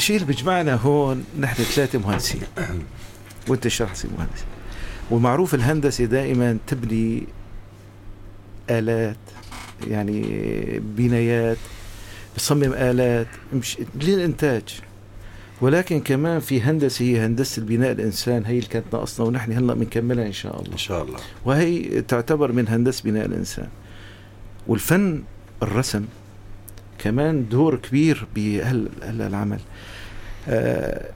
[0.01, 2.41] الشيء اللي بيجمعنا هون نحن ثلاثة مهندسين.
[3.47, 4.43] وانت شخصي مهندس.
[5.11, 7.23] ومعروف الهندسة دائما تبني
[8.69, 9.17] آلات
[9.87, 10.21] يعني
[10.97, 11.57] بنايات
[12.35, 14.63] بتصمم آلات مش للإنتاج.
[15.61, 20.25] ولكن كمان في هندسة هي هندسة البناء الإنسان هي اللي كانت ناقصنا ونحن هلأ بنكملها
[20.25, 20.73] إن شاء الله.
[20.73, 21.19] إن شاء الله.
[21.45, 23.67] وهي تعتبر من هندسة بناء الإنسان.
[24.67, 25.23] والفن
[25.63, 26.05] الرسم
[27.01, 29.59] كمان دور كبير بهالعمل
[30.49, 31.09] آه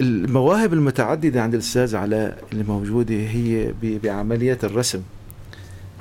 [0.00, 5.02] المواهب المتعددة عند الأستاذ علاء اللي موجودة هي بعمليات الرسم.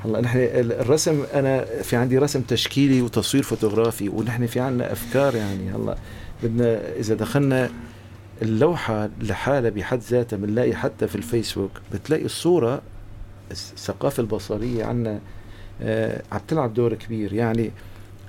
[0.06, 5.72] هلا نحن الرسم أنا في عندي رسم تشكيلي وتصوير فوتوغرافي ونحن في عندنا أفكار يعني.
[5.72, 5.98] هلا
[6.44, 7.70] بدنا إذا دخلنا
[8.42, 12.82] اللوحة لحالها بحد ذاتها بنلاقي حتى في الفيسبوك بتلاقي الصورة
[13.52, 15.20] الثقافة البصرية عندنا
[15.82, 17.34] آه عم تلعب دور كبير.
[17.34, 17.72] يعني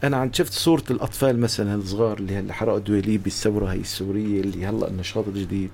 [0.07, 4.67] أنا عم شفت صورة الأطفال مثلا الصغار اللي هلا حرقوا دواليب بالثوره هي السورية اللي
[4.67, 5.71] هلا النشاط الجديد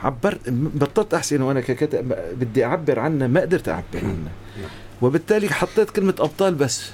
[0.00, 4.32] عبرت بطلت أحسن وأنا ككاتب بدي أعبر عنها ما قدرت أعبر عنها.
[5.02, 6.90] وبالتالي حطيت كلمة أبطال بس.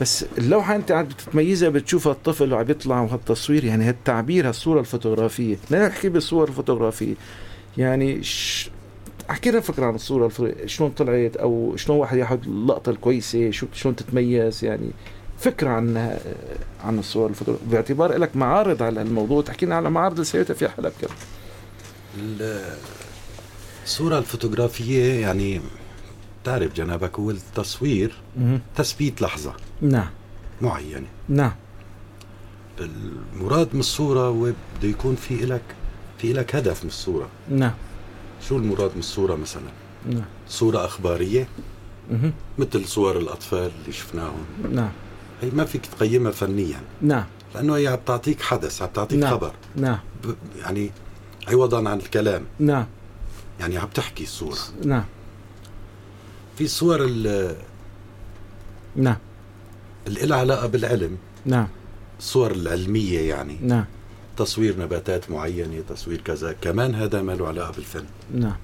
[0.00, 5.56] بس اللوحة أنت عم بتتميزها بتشوفها الطفل وعم بيطلع وهالتصوير يعني هالتعبير هالصورة الفوتوغرافية.
[5.70, 7.14] لا نحكي بالصور الفوتوغرافية؟
[7.78, 8.70] يعني ش...
[9.30, 13.66] أحكي لنا فكرة عن الصورة الفوتوغرافية شلون طلعت أو شلون واحد ياخذ اللقطة الكويسة شو
[13.72, 14.90] شلون تتميز يعني.
[15.44, 16.18] فكرة عن
[16.84, 20.68] عن الصور الفوتوغرافية باعتبار لك معارض على الموضوع تحكي لنا على معارض اللي سويتها في
[20.68, 21.16] حلب كمان
[23.84, 25.60] الصورة الفوتوغرافية يعني
[26.44, 28.14] تعرف جنابك هو التصوير
[28.76, 30.10] تثبيت لحظة نعم.
[30.62, 31.06] معينة.
[31.28, 31.52] نعم.
[32.80, 35.62] المراد من الصورة هو بده يكون في لك
[36.18, 37.28] في لك هدف من الصورة.
[37.50, 37.74] نعم.
[38.48, 39.62] شو المراد من الصورة مثلا؟
[40.10, 40.24] نعم.
[40.48, 41.48] صورة أخبارية
[42.58, 44.44] مثل صور الأطفال اللي شفناهم.
[44.72, 44.90] نعم.
[45.42, 46.80] هي ما فيك تقيمها فنيا.
[47.02, 47.24] نعم.
[47.54, 49.30] لأنه هي عم تعطيك حدث عم تعطيك نعم.
[49.30, 49.52] خبر.
[49.76, 49.98] نعم.
[50.58, 50.90] يعني
[51.48, 52.44] عوضا عن الكلام.
[52.58, 52.86] نعم.
[53.60, 54.58] يعني عم تحكي الصورة.
[54.84, 55.04] نعم.
[56.58, 57.06] في صور
[58.96, 59.16] نعم.
[60.06, 61.16] اللي لها علاقة بالعلم.
[61.46, 61.68] نعم.
[62.18, 63.58] الصور العلمية يعني.
[63.62, 63.84] نعم.
[64.36, 66.52] تصوير نباتات معينة تصوير كذا.
[66.52, 68.04] كمان هذا ما له علاقة بالفن.
[68.34, 68.56] نعم.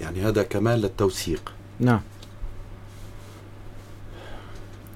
[0.00, 1.52] يعني هذا كمان للتوثيق.
[1.80, 2.00] نعم.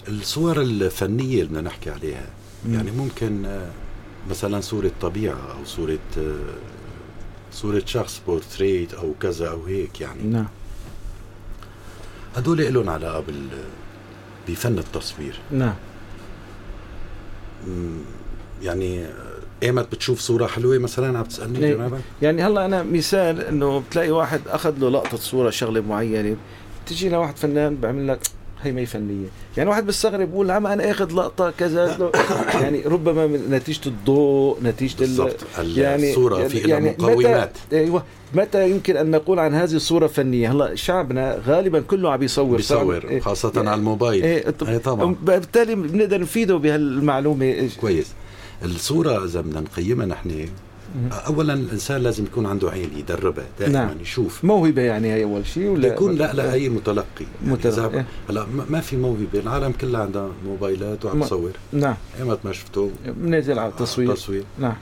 [0.08, 2.26] الصور الفنية اللي بدنا نحكي عليها
[2.66, 2.74] مم.
[2.74, 3.70] يعني ممكن آه،
[4.30, 6.54] مثلا صورة طبيعة أو صورة آه،
[7.52, 10.22] صورة شخص بورتريت أو كذا أو هيك يعني.
[10.22, 10.48] نعم.
[12.36, 13.48] هدول لهم علاقة بال
[14.48, 15.38] بفن التصوير.
[15.50, 15.74] نعم.
[18.62, 21.74] يعني آه، إيمت بتشوف صورة حلوة مثلا عم تسألني إيه.
[21.74, 26.36] جنابك يعني هلأ أنا مثال إنه بتلاقي واحد أخذ له لقطة صورة شغلة معينة
[26.86, 28.20] تجي لواحد فنان بعمل لك
[28.62, 29.26] هي ما هي فنية.
[29.56, 32.10] يعني واحد بيستغرب بقول عم أنا آخذ لقطة كذا
[32.54, 35.36] يعني ربما من نتيجة الضوء نتيجة ال- بالضبط.
[35.76, 38.02] يعني الصورة في لها متى- مقومات أيوه.
[38.34, 43.08] متى يمكن أن نقول عن هذه الصورة فنية؟ هلا شعبنا غالبا كله عم بيصور بيصور
[43.08, 44.22] إيه، خاصة يعني- على الموبايل.
[44.24, 44.44] إيه.
[44.68, 45.16] إيه طبعا.
[45.22, 47.68] بالتالي بنقدر نفيده بهالمعلومة.
[47.80, 48.06] كويس.
[48.64, 50.46] الصورة إذا بدنا نقيمها نحن
[51.26, 53.88] أولا الإنسان لازم يكون عنده عين يدربها دائما نعم.
[53.88, 54.00] نعم.
[54.00, 54.44] يشوف.
[54.44, 57.04] موهبة يعني هي أول شيء ولا يكون لا لا أي متلقي.
[57.42, 58.04] يعني متلقي.
[58.30, 61.96] هلا ما ما في موهبة العالم كلها عندها موبايلات وعم تصور نعم.
[62.18, 64.14] ايمت ما شفته بنزل على التصوير.
[64.14, 64.76] تصوير نعم.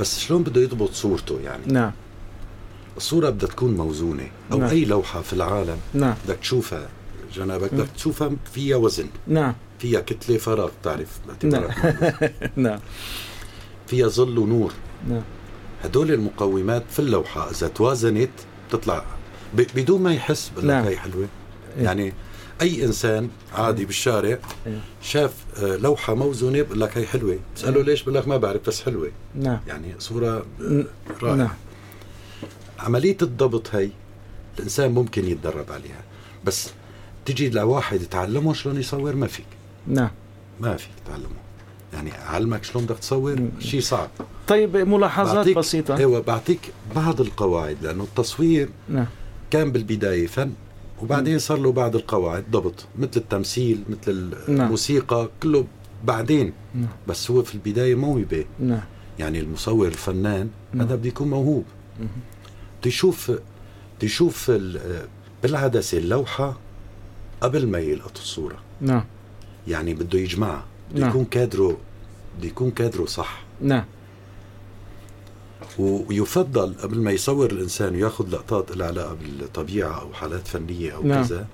[0.00, 1.92] بس شلون بده يضبط صورته يعني؟ نعم.
[2.96, 4.68] الصورة بدها تكون موزونة أو نعم.
[4.68, 6.14] أي لوحة في العالم نعم.
[6.24, 6.88] بدك تشوفها.
[7.34, 9.06] جنابك بدك تشوفها فيها وزن.
[9.26, 9.54] نعم.
[9.78, 12.34] فيها كتلة فراغ بتعرف باعتبارك.
[12.56, 12.78] نعم.
[13.86, 14.72] فيها ظل ونور.
[15.08, 15.22] نعم.
[15.84, 18.30] هدول المقومات في اللوحة إذا توازنت
[18.68, 19.04] بتطلع
[19.54, 20.84] بدون ما يحس بقول لك نعم.
[20.84, 21.28] هي حلوة.
[21.78, 21.84] إيه.
[21.84, 22.12] يعني
[22.62, 24.80] أي إنسان عادي بالشارع إيه.
[25.02, 25.32] شاف
[25.62, 27.38] آه، لوحة موزونة بقول لك هي حلوة.
[27.56, 29.10] تسأله ليش؟ بقول لك ما بعرف بس حلوة.
[29.34, 29.60] نعم.
[29.66, 31.34] يعني صورة ن- آه، رائعة.
[31.36, 31.48] نعم.
[32.78, 33.90] عملية الضبط هي
[34.58, 36.00] الإنسان ممكن يتدرب عليها
[36.44, 36.70] بس
[37.24, 39.46] تجي لواحد تعلمه شلون يصور ما فيك.
[39.86, 40.10] نعم.
[40.60, 41.26] ما فيك تعلمه.
[41.92, 43.48] يعني علمك شلون بدك تصور.
[43.58, 44.10] شيء صعب.
[44.48, 45.96] طيب ملاحظات بسيطة.
[45.96, 46.60] إيوه بعطيك
[46.96, 49.06] بعض القواعد لأنه التصوير نعم.
[49.50, 50.52] كان بالبداية فن
[51.02, 54.60] وبعدين صار له بعض القواعد ضبط مثل التمثيل مثل نعم.
[54.66, 55.64] الموسيقى كله
[56.04, 56.52] بعدين.
[56.74, 56.88] نعم.
[57.08, 58.80] بس هو في البداية موهبه نعم.
[59.18, 60.86] يعني المصور الفنان نعم.
[60.86, 61.64] هذا بده يكون موهوب.
[62.80, 62.90] بده
[64.02, 65.06] يشوف ال-
[65.42, 66.58] بالعدسة اللوحة
[67.40, 68.56] قبل ما يلقط الصورة.
[68.80, 69.04] نعم.
[69.68, 71.10] يعني بده يجمعها بده نعم.
[71.10, 71.76] يكون كادره
[72.38, 73.42] بده يكون كادره صح.
[73.60, 73.84] نعم.
[75.78, 81.24] ويفضل قبل ما يصور الإنسان وياخذ لقطات لها علاقه بالطبيعة أو حالات فنية أو نعم.
[81.24, 81.46] كذا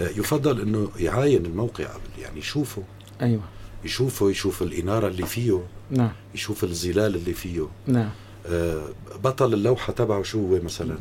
[0.00, 2.82] آه، يفضل إنه يعاين الموقع قبل يعني يشوفه.
[3.22, 3.42] أيوة.
[3.84, 5.60] يشوفه يشوف الإنارة اللي فيه.
[5.90, 6.12] نعم.
[6.34, 7.68] يشوف الظلال اللي فيه.
[7.86, 8.10] نعم.
[8.46, 8.88] آه،
[9.24, 10.96] بطل اللوحة تبعه شو هو مثلا؟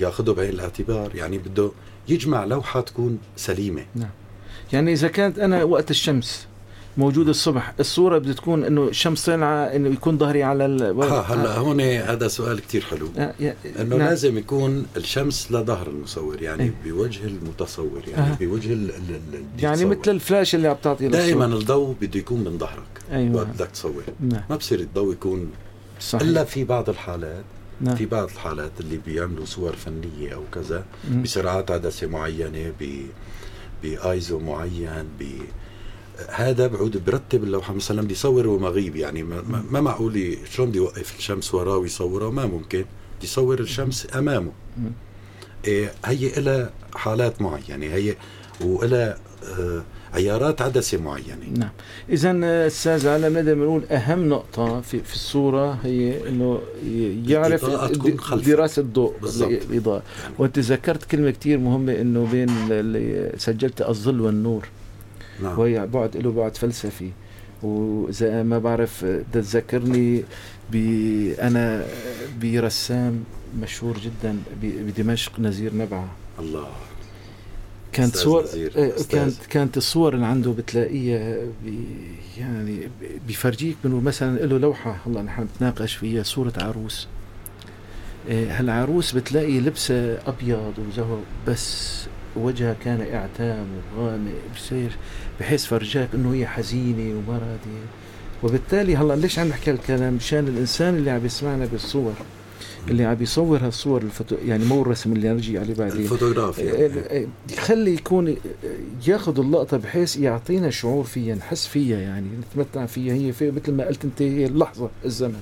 [0.00, 1.70] ياخذه بعين الاعتبار يعني بده
[2.08, 3.86] يجمع لوحة تكون سليمة.
[4.72, 6.46] يعني إذا كانت أنا وقت الشمس
[6.98, 11.56] موجود الصبح الصورة بدها تكون إنه الشمس طالعة إنه يكون ظهري على ال ها هلا
[11.56, 13.34] هون هذا سؤال كتير حلو آه،
[13.80, 13.98] إنه نعم.
[14.08, 16.72] لازم يكون الشمس لظهر المصور يعني إيه.
[16.84, 18.36] بوجه المتصور يعني أها.
[18.40, 19.84] بوجه ال- ال- يعني.
[19.84, 21.44] مثل الفلاش اللي عم تعطي دائما.
[21.46, 23.36] الضوء بده يكون من ظهرك أيوة.
[23.36, 25.50] وقت بدك تصور نعم ما بصير الضوء يكون
[26.00, 27.44] صحيح إلا في بعض الحالات
[27.80, 27.94] نعم.
[27.96, 30.84] في بعض الحالات اللي بيعملوا صور فنية أو كذا.
[31.22, 33.06] بسرعات عدسة معينة ب
[33.82, 35.24] بآيزو معين ب
[36.28, 37.74] هذا بعود برتب اللوحة.
[37.74, 42.46] مثلا بده يصور ومغيب يعني ما, ما- معقول شلون بده يوقف الشمس وراه ويصورها ما
[42.46, 42.78] ممكن.
[42.80, 42.86] بده
[43.24, 44.52] يصور الشمس أمامه.
[45.66, 48.16] إيه هي لها حالات معينه هي
[48.60, 49.16] وإلى
[49.58, 51.68] آه، عيارات عدسة معينة نعم.
[52.10, 56.60] اذا أستاذ علاء نقدر نقول أهم نقطة في في الصورة هي إنه
[57.26, 57.64] يعرف.
[58.46, 59.50] دراسة الضوء بالضبط.
[59.70, 60.02] الإضاءة.
[60.22, 60.34] يعني.
[60.38, 64.68] وأنت ذكرت كلمة كتير مهمة إنه بين اللي سجلت الظل والنور.
[65.42, 65.58] نعم.
[65.58, 67.10] وهي بعد له بعد فلسفي.
[67.62, 70.24] وزي ما بعرف تذكرني
[70.72, 70.76] ب
[71.40, 71.86] أنا
[72.42, 73.24] برسام
[73.62, 76.68] مشهور جدا بدمشق نزير نبعه الله.
[77.92, 78.92] كانت صور إيه،.
[79.10, 81.78] كانت كانت الصور اللي عنده بتلاقيها بي
[82.38, 84.96] يعني ب- بيفرجيك انه مثلا له لوحة.
[85.06, 87.08] هلا نحن بنتناقش فيها صورة عروس.
[88.28, 91.96] إيه، هالعروس بتلاقي لبسه أبيض وزهر بس
[92.36, 93.66] وجهها كان عاتم
[93.98, 94.90] وغامق بصير
[95.40, 97.86] بحيث فرجاك إنه هي حزينة وما راضية.
[98.42, 102.12] وبالتالي هلأ ليش عم نحكي هالكلام؟ مشان الإنسان اللي عم يسمعنا بالصور
[102.88, 107.28] اللي عم يصور هالصور الفوتو يعني مو الرسم اللي نرجع عليه بعدين الفوتوغرافيا يعني.
[107.52, 108.36] يخلي يكون
[109.06, 113.14] ياخذ اللقطة بحيث يعطينا شعور فيها نحس فيها يعني نتمتع فيها.
[113.14, 115.40] هي في مثل ما قلت أنت هي اللحظة الزمن.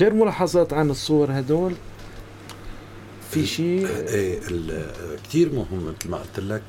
[0.00, 1.72] غير ملاحظات عن الصور هدول
[3.30, 4.40] في شيء إيه
[5.24, 6.62] كتير مهم مثل ما قلت لك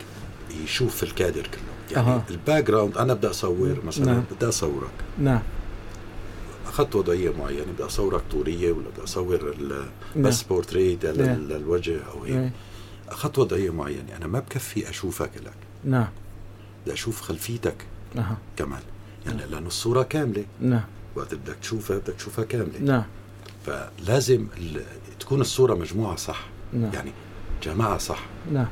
[0.64, 1.62] يشوف الكادر كله.
[1.92, 2.24] يعني أها.
[2.30, 4.24] ال background أنا بدي أصور مثلا نعم.
[4.36, 4.92] بدي أصورك.
[5.20, 5.42] نعم.
[6.68, 9.56] أخذت وضعية معينة بدي أصورك طورية ولا بدي أصور
[10.16, 10.24] نعم.
[10.24, 11.38] بس بورتريت نعم.
[11.40, 12.36] للوجه أو هيك.
[12.36, 12.52] إيه.
[13.10, 15.54] أخذت وضعية معينة أنا ما بكفي أشوفك لك.
[15.86, 16.08] نعم.
[16.84, 17.86] بدي أشوف خلفيتك
[18.18, 18.38] أها.
[18.58, 18.82] كمان.
[19.26, 20.46] يعني لأنه الصورة كاملة.
[20.62, 20.84] نعم.
[21.16, 22.80] وقت بدك تشوفها بدك تشوفها كاملة.
[22.80, 23.04] نعم.
[23.66, 24.82] فلازم ال-
[25.22, 26.40] تكون الصورة مجموعة صح.
[26.74, 26.92] نعم.
[26.94, 27.12] يعني
[27.64, 28.20] جماعة صح.
[28.54, 28.68] نعم.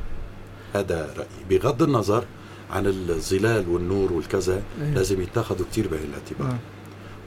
[0.73, 1.59] هذا رأيي.
[1.59, 2.25] بغض النظر
[2.71, 4.93] عن الظلال والنور والكذا إيه.
[4.93, 6.47] لازم يتاخذوا كتير بعين الاعتبار.
[6.47, 6.57] نعم.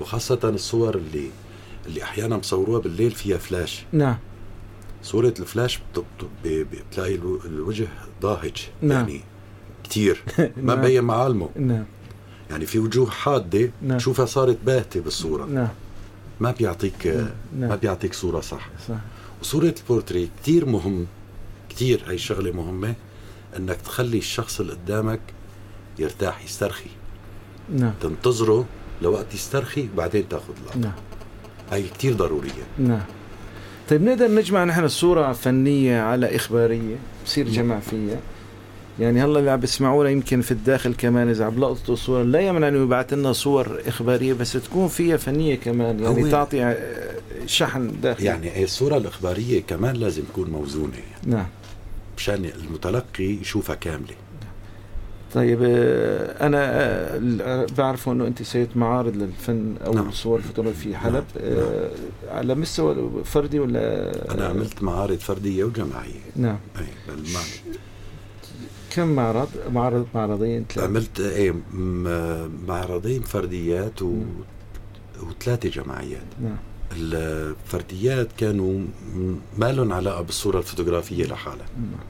[0.01, 1.31] وخاصة الصور اللي
[1.87, 3.85] اللي أحيانا بصوروها بالليل فيها فلاش.
[3.93, 4.17] نعم.
[5.03, 5.81] صورة الفلاش
[6.45, 7.89] بتلاقي الو- الوجه
[8.23, 8.57] ضاهج.
[8.83, 8.91] نعم.
[9.09, 9.21] يعني
[9.85, 10.23] كتير.
[10.39, 10.79] ما نعم.
[10.79, 11.49] مبين معالمه.
[11.57, 11.85] نعم.
[12.51, 13.99] يعني في وجوه حادة نعم.
[13.99, 15.45] تشوفها صارت باهتة بالصورة.
[15.45, 15.69] نعم.
[16.41, 18.69] ما بيعطيك ما نعم بيعطيك صورة صح.
[18.89, 18.95] صح.
[19.43, 21.07] وصورة البورتري كتير مهم
[21.69, 22.95] كتير هاي الشغلة مهمة
[23.57, 25.21] إنك تخلي الشخص اللي قدامك
[25.99, 26.91] يرتاح يسترخي.
[27.75, 27.93] نعم.
[28.01, 28.67] تنتظره
[29.03, 30.93] لوقت يسترخي وبعدين تاخذ لقطة نعم.
[31.73, 32.63] هاي كتير ضرورية.
[32.79, 33.03] نعم.
[33.91, 38.21] طيب نقدر نجمع نحن الصورة فنية على إخبارية؟ بصير جمع فيها.
[39.01, 42.69] يعني هلا اللي عم بيسمعونا يمكن في الداخل كمان إذا عم لقطوا صور لا يمنع
[42.69, 46.77] إنه يبعث لنا صور إخبارية بس تكون فيها فنية كمان يعني تعطي آه،
[47.47, 48.27] شحن داخلي.
[48.27, 50.93] يعني هي الصورة الإخبارية كمان لازم تكون موزونة.
[51.27, 51.47] نعم.
[52.17, 54.15] مشان المتلقي يشوفها كاملة.
[55.35, 56.59] طيب آه، أنا
[57.43, 60.09] آه، بعرف إنه أنت سويت معارض للفن أو نعم.
[60.09, 61.25] الصور الفوتوغرافيه في حلب.
[61.41, 61.89] نعم.
[62.31, 66.21] على مستوى فردي ولا؟ أنا عملت معارض فردية وجماعية.
[66.37, 66.59] نعم.
[66.79, 66.87] أي
[68.95, 70.89] كم معرض معرض معرضين؟ ثلاثة.
[70.89, 71.55] عملت إيه
[72.69, 74.23] معرضين فرديات و...
[75.23, 76.57] وثلاثة جماعيات نعم.
[76.93, 78.81] الفرديات كانوا
[79.59, 81.67] ما لهم علاقة بالصورة الفوتوغرافية لحالها.
[81.77, 82.01] نعم.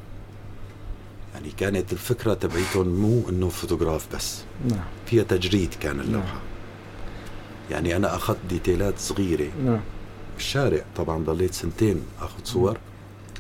[1.35, 4.43] يعني كانت الفكرة تبعيتهم مو إنه فوتوغراف بس.
[4.71, 4.85] نعم.
[5.07, 6.35] فيها تجريد كان اللوحة.
[6.35, 6.43] نعم.
[7.71, 9.51] يعني أنا أخذت detailات صغيرة.
[9.65, 9.81] نعم.
[10.35, 12.79] بالشارع طبعا ضليت سنتين أخذ صور.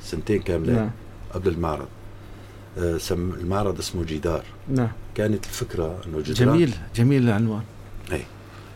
[0.02, 0.90] سنتين كاملة نعم.
[1.34, 1.88] قبل المعرض.
[2.98, 4.44] سم المعرض اسمه جدار.
[4.68, 4.88] نعم.
[5.14, 7.62] كانت الفكرة إنه جدران جميل جميل العنوان.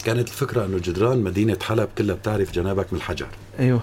[0.04, 3.28] كانت الفكرة إنه جدران مدينة حلب كلها بتعرف جنابك من الحجر.
[3.58, 3.82] أيوه.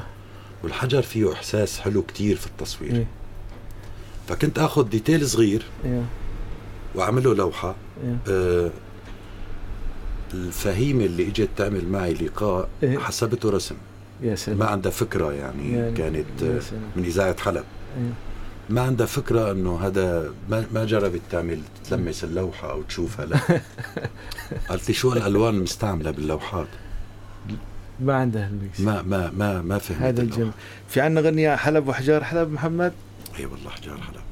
[0.63, 2.91] والحجر فيه إحساس حلو كتير في التصوير.
[2.91, 3.05] أيوه
[4.27, 6.05] فكنت آخذ ديتيل صغير أيوه.
[6.95, 7.75] واعمل له لوحة.
[8.03, 8.17] أيوه.
[8.29, 8.71] آه
[10.33, 12.97] الفهيمة اللي إجت تعمل معي لقاء إيه.
[12.97, 13.75] حسبته رسم.
[14.21, 14.59] يا سلام.
[14.59, 16.61] ما عندها فكرة يعني, يعني كانت.
[16.95, 17.63] من إذاعة حلب.
[17.97, 18.13] أيوه.
[18.69, 23.39] ما عندها فكرة إنه هذا ما, ما جربت تعمل تلمس اللوحة أو تشوفها لا.
[24.69, 26.67] قالت لي شو الألوان المستعملة باللوحات؟
[27.99, 28.79] ما عندها الميكس.
[28.79, 30.21] ما ما ما ما فهمت هذا.
[30.21, 30.51] الجمال
[30.89, 32.93] في عندنا غنية حلب وحجار حلب محمد؟
[33.39, 34.23] إي والله حجار حلب.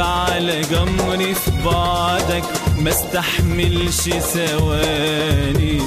[0.00, 2.44] على جمري في بعدك
[2.78, 5.82] ما استحملش ثواني.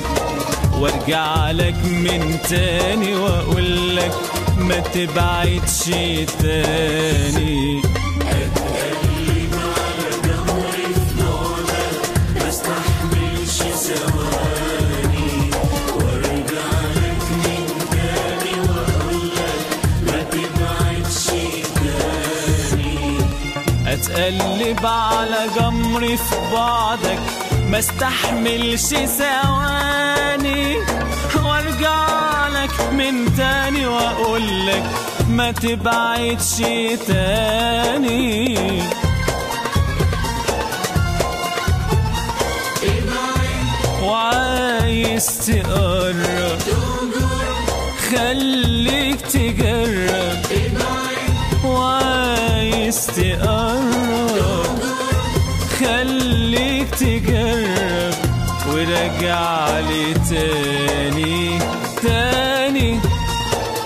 [0.80, 4.12] وارجع لك من تاني وأقول لك
[4.58, 5.84] ما تبعدش
[6.40, 7.82] تاني.
[24.16, 27.20] اتقلب على جمري في بعدك
[27.70, 28.86] ما استحملش
[29.18, 30.78] ثواني.
[31.36, 34.84] وارجع لك من تاني وأقول لك
[35.30, 36.58] ما تبعدش
[37.08, 38.82] تاني.
[44.04, 46.60] وعايز تقرب
[48.12, 50.38] خليك تجرب.
[51.66, 53.91] وعايز تقرب.
[57.02, 58.14] تجرب
[58.70, 61.60] ورجع لي تاني
[62.02, 63.00] تاني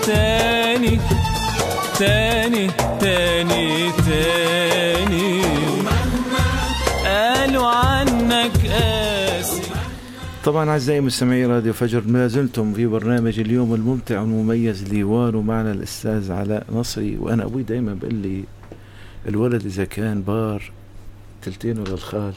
[0.06, 1.00] تاني
[1.98, 5.42] تاني تاني تاني.
[7.04, 9.62] قالوا عنك قاسي
[10.44, 16.32] طبعا أعزائي مستمعي راديو فجر ما زلتم في برنامج اليوم الممتع والمميز ليوان ومعنا الأستاذ
[16.32, 18.44] علاء نصري وأنا أبوي دائما بيقول لي
[19.28, 20.72] الولد إذا كان بار
[21.42, 22.32] تلتين للخال.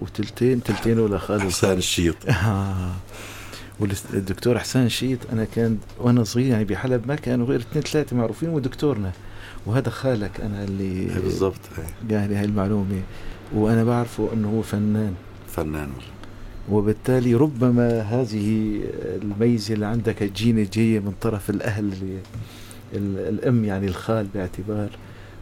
[0.00, 2.92] وتلتين تلتين لخال حسان الشيط آه.
[3.80, 5.18] والدكتور حسان شيط.
[5.32, 9.12] أنا كان وأنا صغير يعني بحلب ما كانوا غير اثنين ثلاثة معروفين ودكتورنا.
[9.66, 11.60] وهذا خالك أنا اللي بالضبط
[12.10, 13.02] قال لي هاي المعلومة.
[13.54, 15.14] وأنا بعرفه إنه هو فنان.
[15.48, 15.88] فنان.
[16.70, 18.80] وبالتالي ربما هذه
[19.22, 21.92] الميزة اللي عندك تجيني جاية من طرف الأهل
[22.94, 24.90] الأم يعني الخال باعتبار.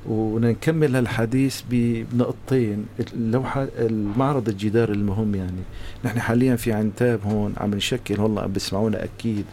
[0.09, 2.87] ونكمل الحديث بنقطتين.
[3.15, 5.63] اللوحة المعرض الجدار المهم يعني.
[6.05, 9.45] نحن حاليا في عنتاب هون عم نشكل والله عم بيسمعونا أكيد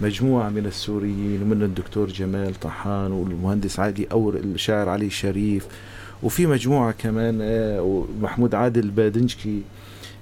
[0.00, 5.66] مجموعة من السوريين ومن الدكتور جمال طحان والمهندس عادي أور الشاعر علي شريف
[6.22, 9.62] وفي مجموعة كمان آه، ومحمود عادل بادنجكي.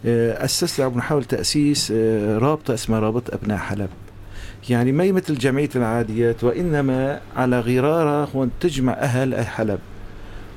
[0.06, 3.88] آه، أسست أو بنحاول تأسيس آه، رابطة اسمها رابطة أبناء حلب.
[4.70, 9.78] يعني ما مثل جمعية العاديات؟ وإنما على غرارة هون تجمع أهل حلب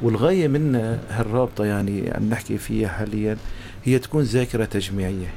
[0.02, 3.38] والغاية منها هالرابطة يعني عم نحكي فيها حاليا
[3.84, 5.28] هي تكون ذاكرة تجميعية.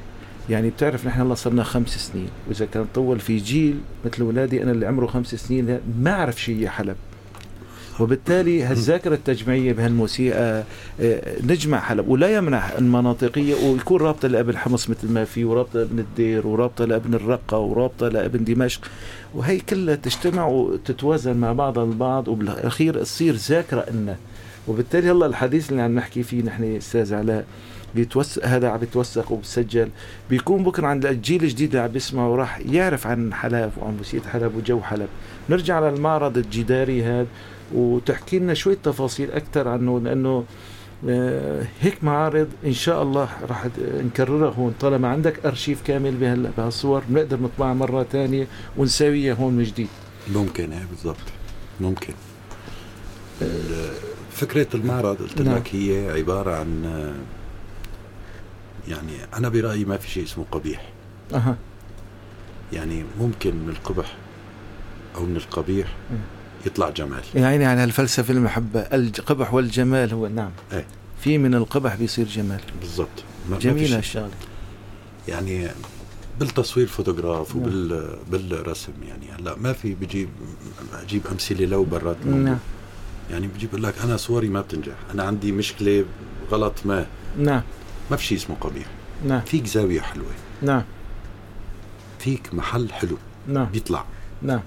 [0.50, 4.72] يعني بتعرف نحن هلأ صرنا خمس سنين وإذا كان طول في جيل مثل أولادي أنا
[4.72, 6.96] اللي عمره خمس سنين ما أعرف شيء حلب.
[8.00, 10.64] وبالتالي هالذاكرة التجميعية بهالموسيقى
[11.00, 12.08] آه، نجمع حلب.
[12.08, 17.14] ولا يمنع المناطقية ويكون رابطة لأبن حمص مثل ما في ورابطة لأبن الدير ورابطة لأبن
[17.14, 18.80] الرقة ورابطة لأبن دمشق.
[19.34, 24.16] وهي كلها تجتمع وتتوازن مع بعضها البعض وبالأخير تصير ذاكرة إلنا
[24.68, 27.44] وبالتالي هلا الحديث اللي عم نحكي فيه نحن أستاذ علاء
[27.94, 29.88] بيتوثق هذا عم بيتوثق وبسجل.
[30.30, 34.56] بيكون بكرة عند الجيل الجديد اللي عم بيسمعه وراح يعرف عن حلب وعن موسيقى حلب
[34.56, 35.08] وجو حلب.
[35.50, 37.26] نرجع للمعرض الجداري هذا.
[37.74, 40.44] وتحكي لنا شوية تفاصيل أكثر عنه لأنه
[41.08, 44.74] آه، هيك معارض إن شاء الله راح نكررها هون.
[44.80, 48.46] طالما عندك أرشيف كامل بهال- بهالصور بنقدر نطبعها مرة تانية
[48.76, 49.88] ونساويها هون من جديد.
[50.34, 51.16] ممكن إيه بالضبط.
[51.80, 52.12] ممكن.
[54.32, 55.56] فكرة المعرض قلت نعم.
[55.56, 57.14] لك هي عبارة عن آه،
[58.90, 60.88] يعني أنا برأيي ما في شيء اسمه قبيح.
[61.34, 61.56] أها.
[62.72, 64.16] يعني ممكن من القبح
[65.16, 65.88] أو من القبيح
[66.66, 67.22] يطلع جمال.
[67.34, 70.50] يا عيني على الفلسفة المحبة القبح والجمال هو نعم.
[70.72, 70.86] إيه.
[71.20, 72.60] في من القبح بيصير جمال.
[72.80, 73.08] بالضبط.
[73.58, 73.98] شيء.
[73.98, 74.30] الشغلة.
[75.28, 75.68] يعني
[76.40, 77.64] بالتصوير فوتوغراف نعم.
[77.64, 79.32] وبال بالرسم يعني.
[79.38, 80.28] هلأ ما في بجيب
[81.02, 82.16] أجيب أمثلة لو برات.
[82.26, 82.58] نعم.
[83.30, 84.94] يعني بجيب لك أنا صوري ما بتنجح.
[85.14, 86.04] أنا عندي مشكلة
[86.50, 87.06] غلط ما.
[87.38, 87.62] نعم.
[88.10, 88.86] ما في شيء اسمه قبيح.
[89.26, 89.40] نعم.
[89.40, 90.32] فيك زاوية حلوة.
[90.62, 90.82] نعم.
[92.18, 93.16] فيك محل حلو.
[93.48, 93.66] نعم.
[93.66, 94.04] بيطلع.
[94.42, 94.60] نعم.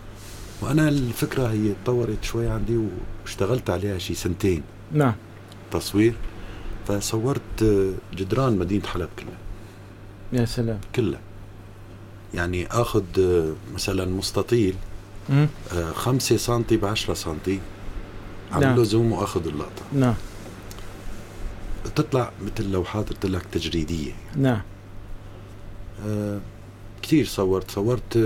[0.64, 2.80] وأنا الفكرة هي تطورت شوي عندي
[3.24, 4.64] واشتغلت عليها شي سنتين.
[4.92, 5.14] نعم.
[5.72, 6.16] تصوير.
[6.88, 9.38] فصورت آه، جدران مدينة حلب كلها.
[10.42, 10.80] يا سلام.
[10.96, 11.20] كلها.
[12.34, 14.76] يعني آخذ آه، مثلا مستطيل
[15.30, 15.48] مم.
[15.74, 17.60] آه، خمسة سنتي بعشرة سنتي
[18.52, 18.64] نعم.
[18.64, 19.82] عمل له زوم وآخذ اللقطة.
[19.94, 20.16] نعم.
[21.96, 24.12] تطلع مثل لوحات قلت لك تجريدية.
[24.36, 24.62] نعم.
[26.08, 26.40] آه
[27.04, 27.72] كثير صورت.
[27.72, 28.18] صورت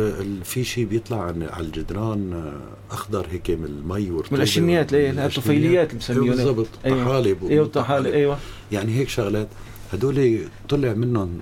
[0.44, 5.32] في شيء بيطلع عن على الجدران آه، أخضر هيك من المي ورطوبة من الاشنيات الأشنيات.
[5.38, 6.68] الطفيليات اللي أيوة بالضبط.
[6.86, 7.04] أيوة.
[7.06, 8.38] طحالب أيوه طحالب أيوه.
[8.72, 9.48] يعني هيك شغلات.
[9.94, 11.40] هدول طلع منهم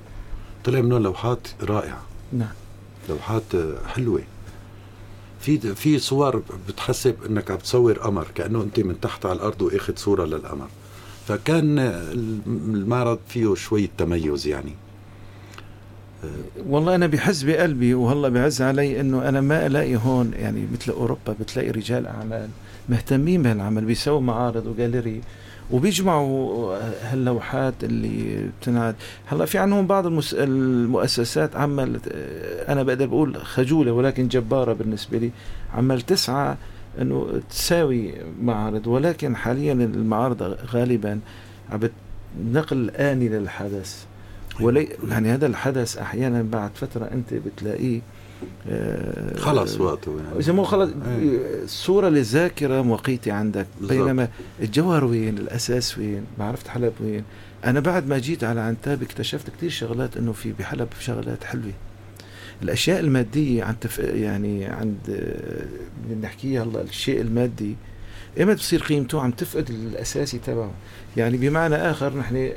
[0.63, 2.01] طلع منهم لوحات رائعة.
[2.33, 2.53] نعم.
[3.09, 4.21] لوحات آه، حلوة.
[5.39, 9.93] في في صور بتحسب إنك عم تصور قمر كأنه أنت من تحت على الأرض وآخذ
[9.95, 10.67] صورة للقمر.
[11.27, 11.79] فكان
[12.47, 14.75] المعرض فيه شوية تميز يعني.
[16.67, 21.35] والله أنا بحز بقلبي وهلا بعز علي إنه أنا ما ألاقي هون يعني مثل أوروبا
[21.39, 22.49] بتلاقي رجال أعمال
[22.89, 25.21] مهتمين بهالعمل بيسووا معارض وجاليري
[25.71, 28.95] وبيجمعوا هاللوحات اللي بتنعد
[29.25, 30.33] هلا في عندهم بعض المس...
[30.33, 31.99] المؤسسات عمل
[32.69, 35.31] أنا بقدر بقول خجولة ولكن جبارة بالنسبة لي.
[35.73, 36.55] عمل تسعى
[37.01, 41.19] إنه تساوي معارض ولكن حاليا المعارض غالبا
[41.71, 41.79] عم
[42.51, 44.05] نقل آني للحدث.
[44.59, 48.01] ولي يعني هذا الحدث أحيانا بعد فترة أنت بتلاقيه
[48.69, 50.39] آه خلص وقته يعني.
[50.39, 50.91] إذا مو خلص
[51.65, 53.97] صورة للذاكرة موقيته عندك بالزبط.
[53.97, 54.27] بينما
[54.61, 57.23] الجوهر وين الأساس وين معرفه حلب وين.
[57.65, 61.73] أنا بعد ما جيت على عنتاب اكتشفت كثير شغلات إنه في بحلب شغلات حلوة.
[62.63, 63.99] الأشياء المادية عن تف...
[63.99, 64.97] يعني عند
[66.05, 67.75] بدنا نحكيها هلا الشيء المادي
[68.37, 70.71] ايمتى بصير قيمته عم تفقد الأساسي تبعه.
[71.17, 72.49] يعني بمعنى آخر نحن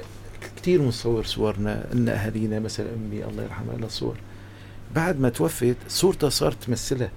[0.62, 4.16] كثير بنصور صورنا إن أهالينا مثلا أمي الله يرحمها لها صور.
[4.94, 7.10] بعد ما توفت صورتها صارت تمثلها.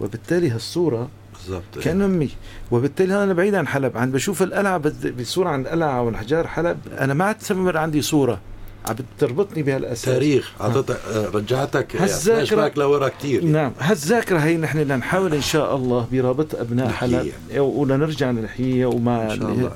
[0.00, 2.30] وبالتالي هالصورة بالضبط كأن أمي.
[2.70, 3.96] وبالتالي أنا بعيد عن حلب.
[3.96, 4.82] عند بشوف القلعة
[5.20, 8.40] بصورة عن القلعة والحجار حلب أنا ما عاد تستمر عندي صورة.
[8.88, 10.04] عم بتربطني بهالأساس.
[10.04, 10.52] تاريخ.
[10.60, 11.00] اعطتك
[11.34, 13.72] رجعتك هالذاكره لورا كثير نعم.
[13.78, 17.32] هالذاكرة هي نحن بدنا نحاول إن شاء الله برابط أبناء حلب.
[17.56, 19.72] ولنرجع نحييها ومع إن شاء الله.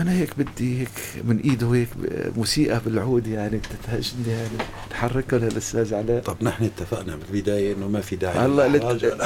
[0.00, 0.88] أنا هيك بدي هيك
[1.24, 1.88] من إيده هيك
[2.36, 4.58] موسيقى بالعود يعني تتهجني يعني
[4.90, 9.18] تحركها للأستاذ علاء طب نحن اتفقنا بالبداية إنه ما في داعي هلا لت...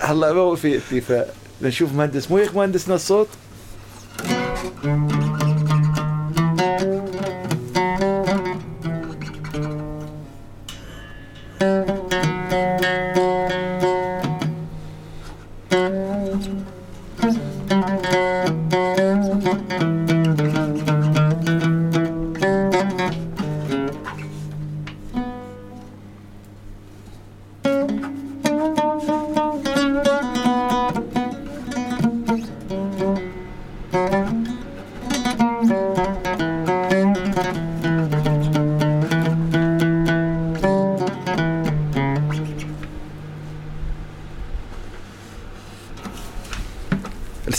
[0.00, 1.34] هلا ما في اتفاق.
[1.60, 3.28] لنشوف مهندس مو هيك مهندسنا الصوت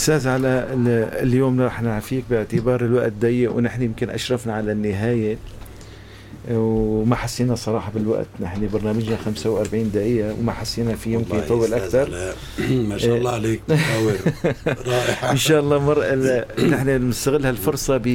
[0.02, 0.66] أستاذ على
[1.22, 5.36] اليوم رح نعفيك باعتبار الوقت ضيق ونحن يمكن أشرفنا على النهاية.
[6.50, 8.26] وما حسينا صراحة بالوقت.
[8.40, 12.34] نحن برنامجنا 45 دقيقة وما حسينا فيه يمكن يطول أكثر.
[12.90, 13.60] ما شاء الله عليك.
[14.66, 16.14] رائع إن شاء الله مر
[16.68, 18.06] نحن بنستغل هالفرصة ب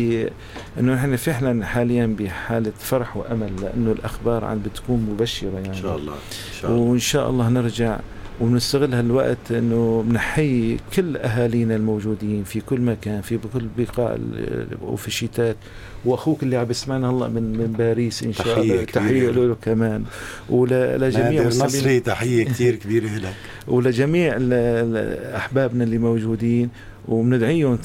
[0.79, 5.69] إنه نحن فعلا حاليا بحالة فرح وأمل لأنه الأخبار عم بتكون مبشرة يعني.
[5.69, 6.13] إن شاء الله.
[6.13, 6.81] إن شاء الله.
[6.81, 7.99] وإن شاء الله نرجع
[8.41, 14.17] وبنستغل هالوقت إنه بنحيي كل أهالينا الموجودين في كل مكان في كل بقاع
[14.81, 15.55] وفي الشتات.
[16.05, 18.83] وأخوك اللي عم بيسمعنا هلأ من من باريس إن شاء الله.
[18.83, 20.03] تحية له كمان.
[20.49, 23.33] ولجميع المصري تحية كثير كبيرة لك.
[23.73, 24.37] ولجميع
[25.35, 26.69] أحبابنا اللي موجودين.
[27.07, 27.77] وبندعيهم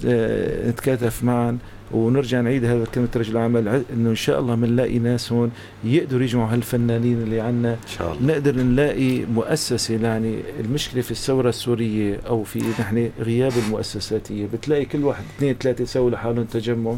[0.68, 1.59] نتكاتف معا.
[1.93, 5.51] ونرجع نعيد هذا كلمة رجل العمل إنه إن شاء الله بنلاقي ناس هون
[5.84, 7.72] يقدروا يجمعوا هالفنانين اللي عنا.
[7.72, 8.32] إن شاء الله.
[8.32, 14.47] نقدر نلاقي مؤسسة يعني المشكلة في الثورة السورية أو في نحن غياب المؤسساتية.
[14.53, 16.97] بتلاقي كل واحد اثنين ثلاثة يسوي لحالهم تجمع.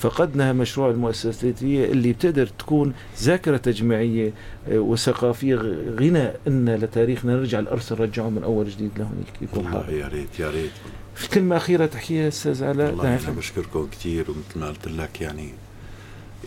[0.00, 2.92] فقدنا مشروع المؤسساتية اللي بتقدر تكون
[3.22, 4.32] ذاكرة تجميعية
[4.68, 5.54] آه، وثقافية
[6.00, 7.32] غنى إن لتاريخنا.
[7.36, 10.40] نرجع الأرث نرجعه من أول جديد لهونيك يكون والله يا ريت.
[10.40, 10.70] يا ريت
[11.14, 12.90] في كلمة أخيرة تحكيها أستاذ علاء.
[12.90, 15.48] والله أنا بشكركم كثير ومثل ما قلت لك يعني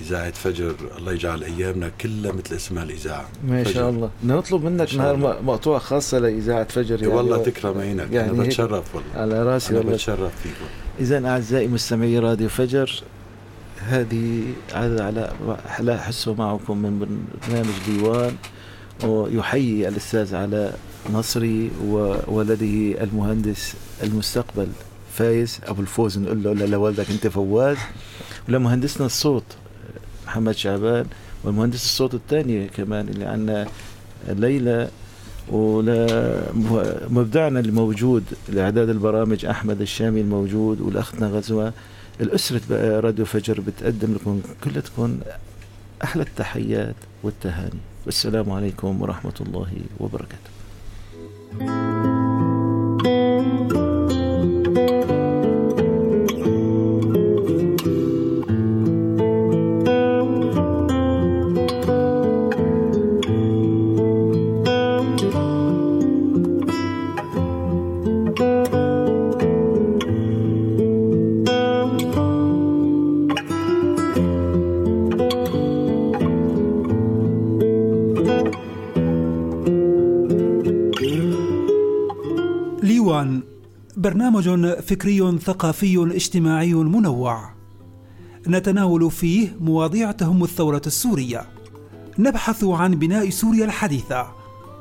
[0.02, 3.30] إذاعة فجر الله يجعل أيامنا كلها مثل اسمها الإذاعة.
[3.48, 3.74] ما فجر.
[3.74, 4.10] شاء الله.
[4.24, 7.02] بدنا نطلب منك نهار مقطوعة خاصة لإذاعة فجر.
[7.02, 8.12] يعني والله تكرم عينك.
[8.12, 9.10] يعني أنا بتشرف والله.
[9.16, 9.94] على راسي أنا والله.
[9.94, 10.66] بتشرف فيكم
[11.00, 13.04] إذا أعزائي مستمعي راديو فجر
[13.88, 15.34] هذه هذا على
[15.80, 18.36] لا أحسه معكم من برنامج ديوان
[19.04, 20.80] ويحيي الأستاذ علاء
[21.14, 23.74] نصري وولده المهندس
[24.04, 24.68] المستقبل
[25.14, 25.60] فايز.
[25.64, 27.78] أبو الفوز نقول له لوالدك أنت فواز.
[28.50, 29.44] ولمهندسنا الصوت
[30.28, 31.06] محمد شعبان
[31.44, 33.68] والمهندس الصوت الثاني كمان اللي عندنا
[34.28, 34.90] ليلى
[35.52, 41.74] ولمبدعنا الموجود لأعداد البرامج أحمد الشامي الموجود والاختنا غزوه
[42.22, 45.20] الأسرة راديو فجر بتقدم لكم كلتكم
[46.04, 47.80] أحلى التحيات والتهاني.
[48.06, 50.50] والسلام عليكم ورحمة الله وبركاته.
[84.40, 87.50] برنامج فكري ثقافي اجتماعي منوع.
[88.48, 91.50] نتناول فيه مواضيع تهم الثورة السورية.
[92.20, 94.28] نبحث عن بناء سوريا الحديثة.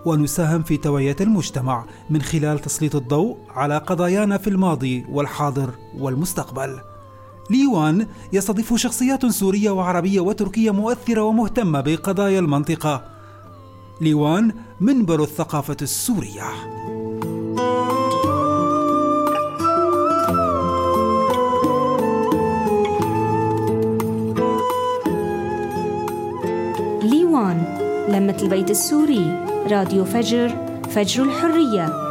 [0.07, 6.81] ونساهم في توعية المجتمع من خلال تسليط الضوء على قضايانا في الماضي والحاضر والمستقبل.
[7.51, 13.05] ليوان يستضيف شخصيات سورية وعربية وتركية مؤثرة ومهتمة بقضايا المنطقة.
[14.01, 16.78] ليوان منبر الثقافة السورية.
[28.29, 30.49] لمة البيت السوري راديو فجر
[30.91, 32.08] فجر الحرية.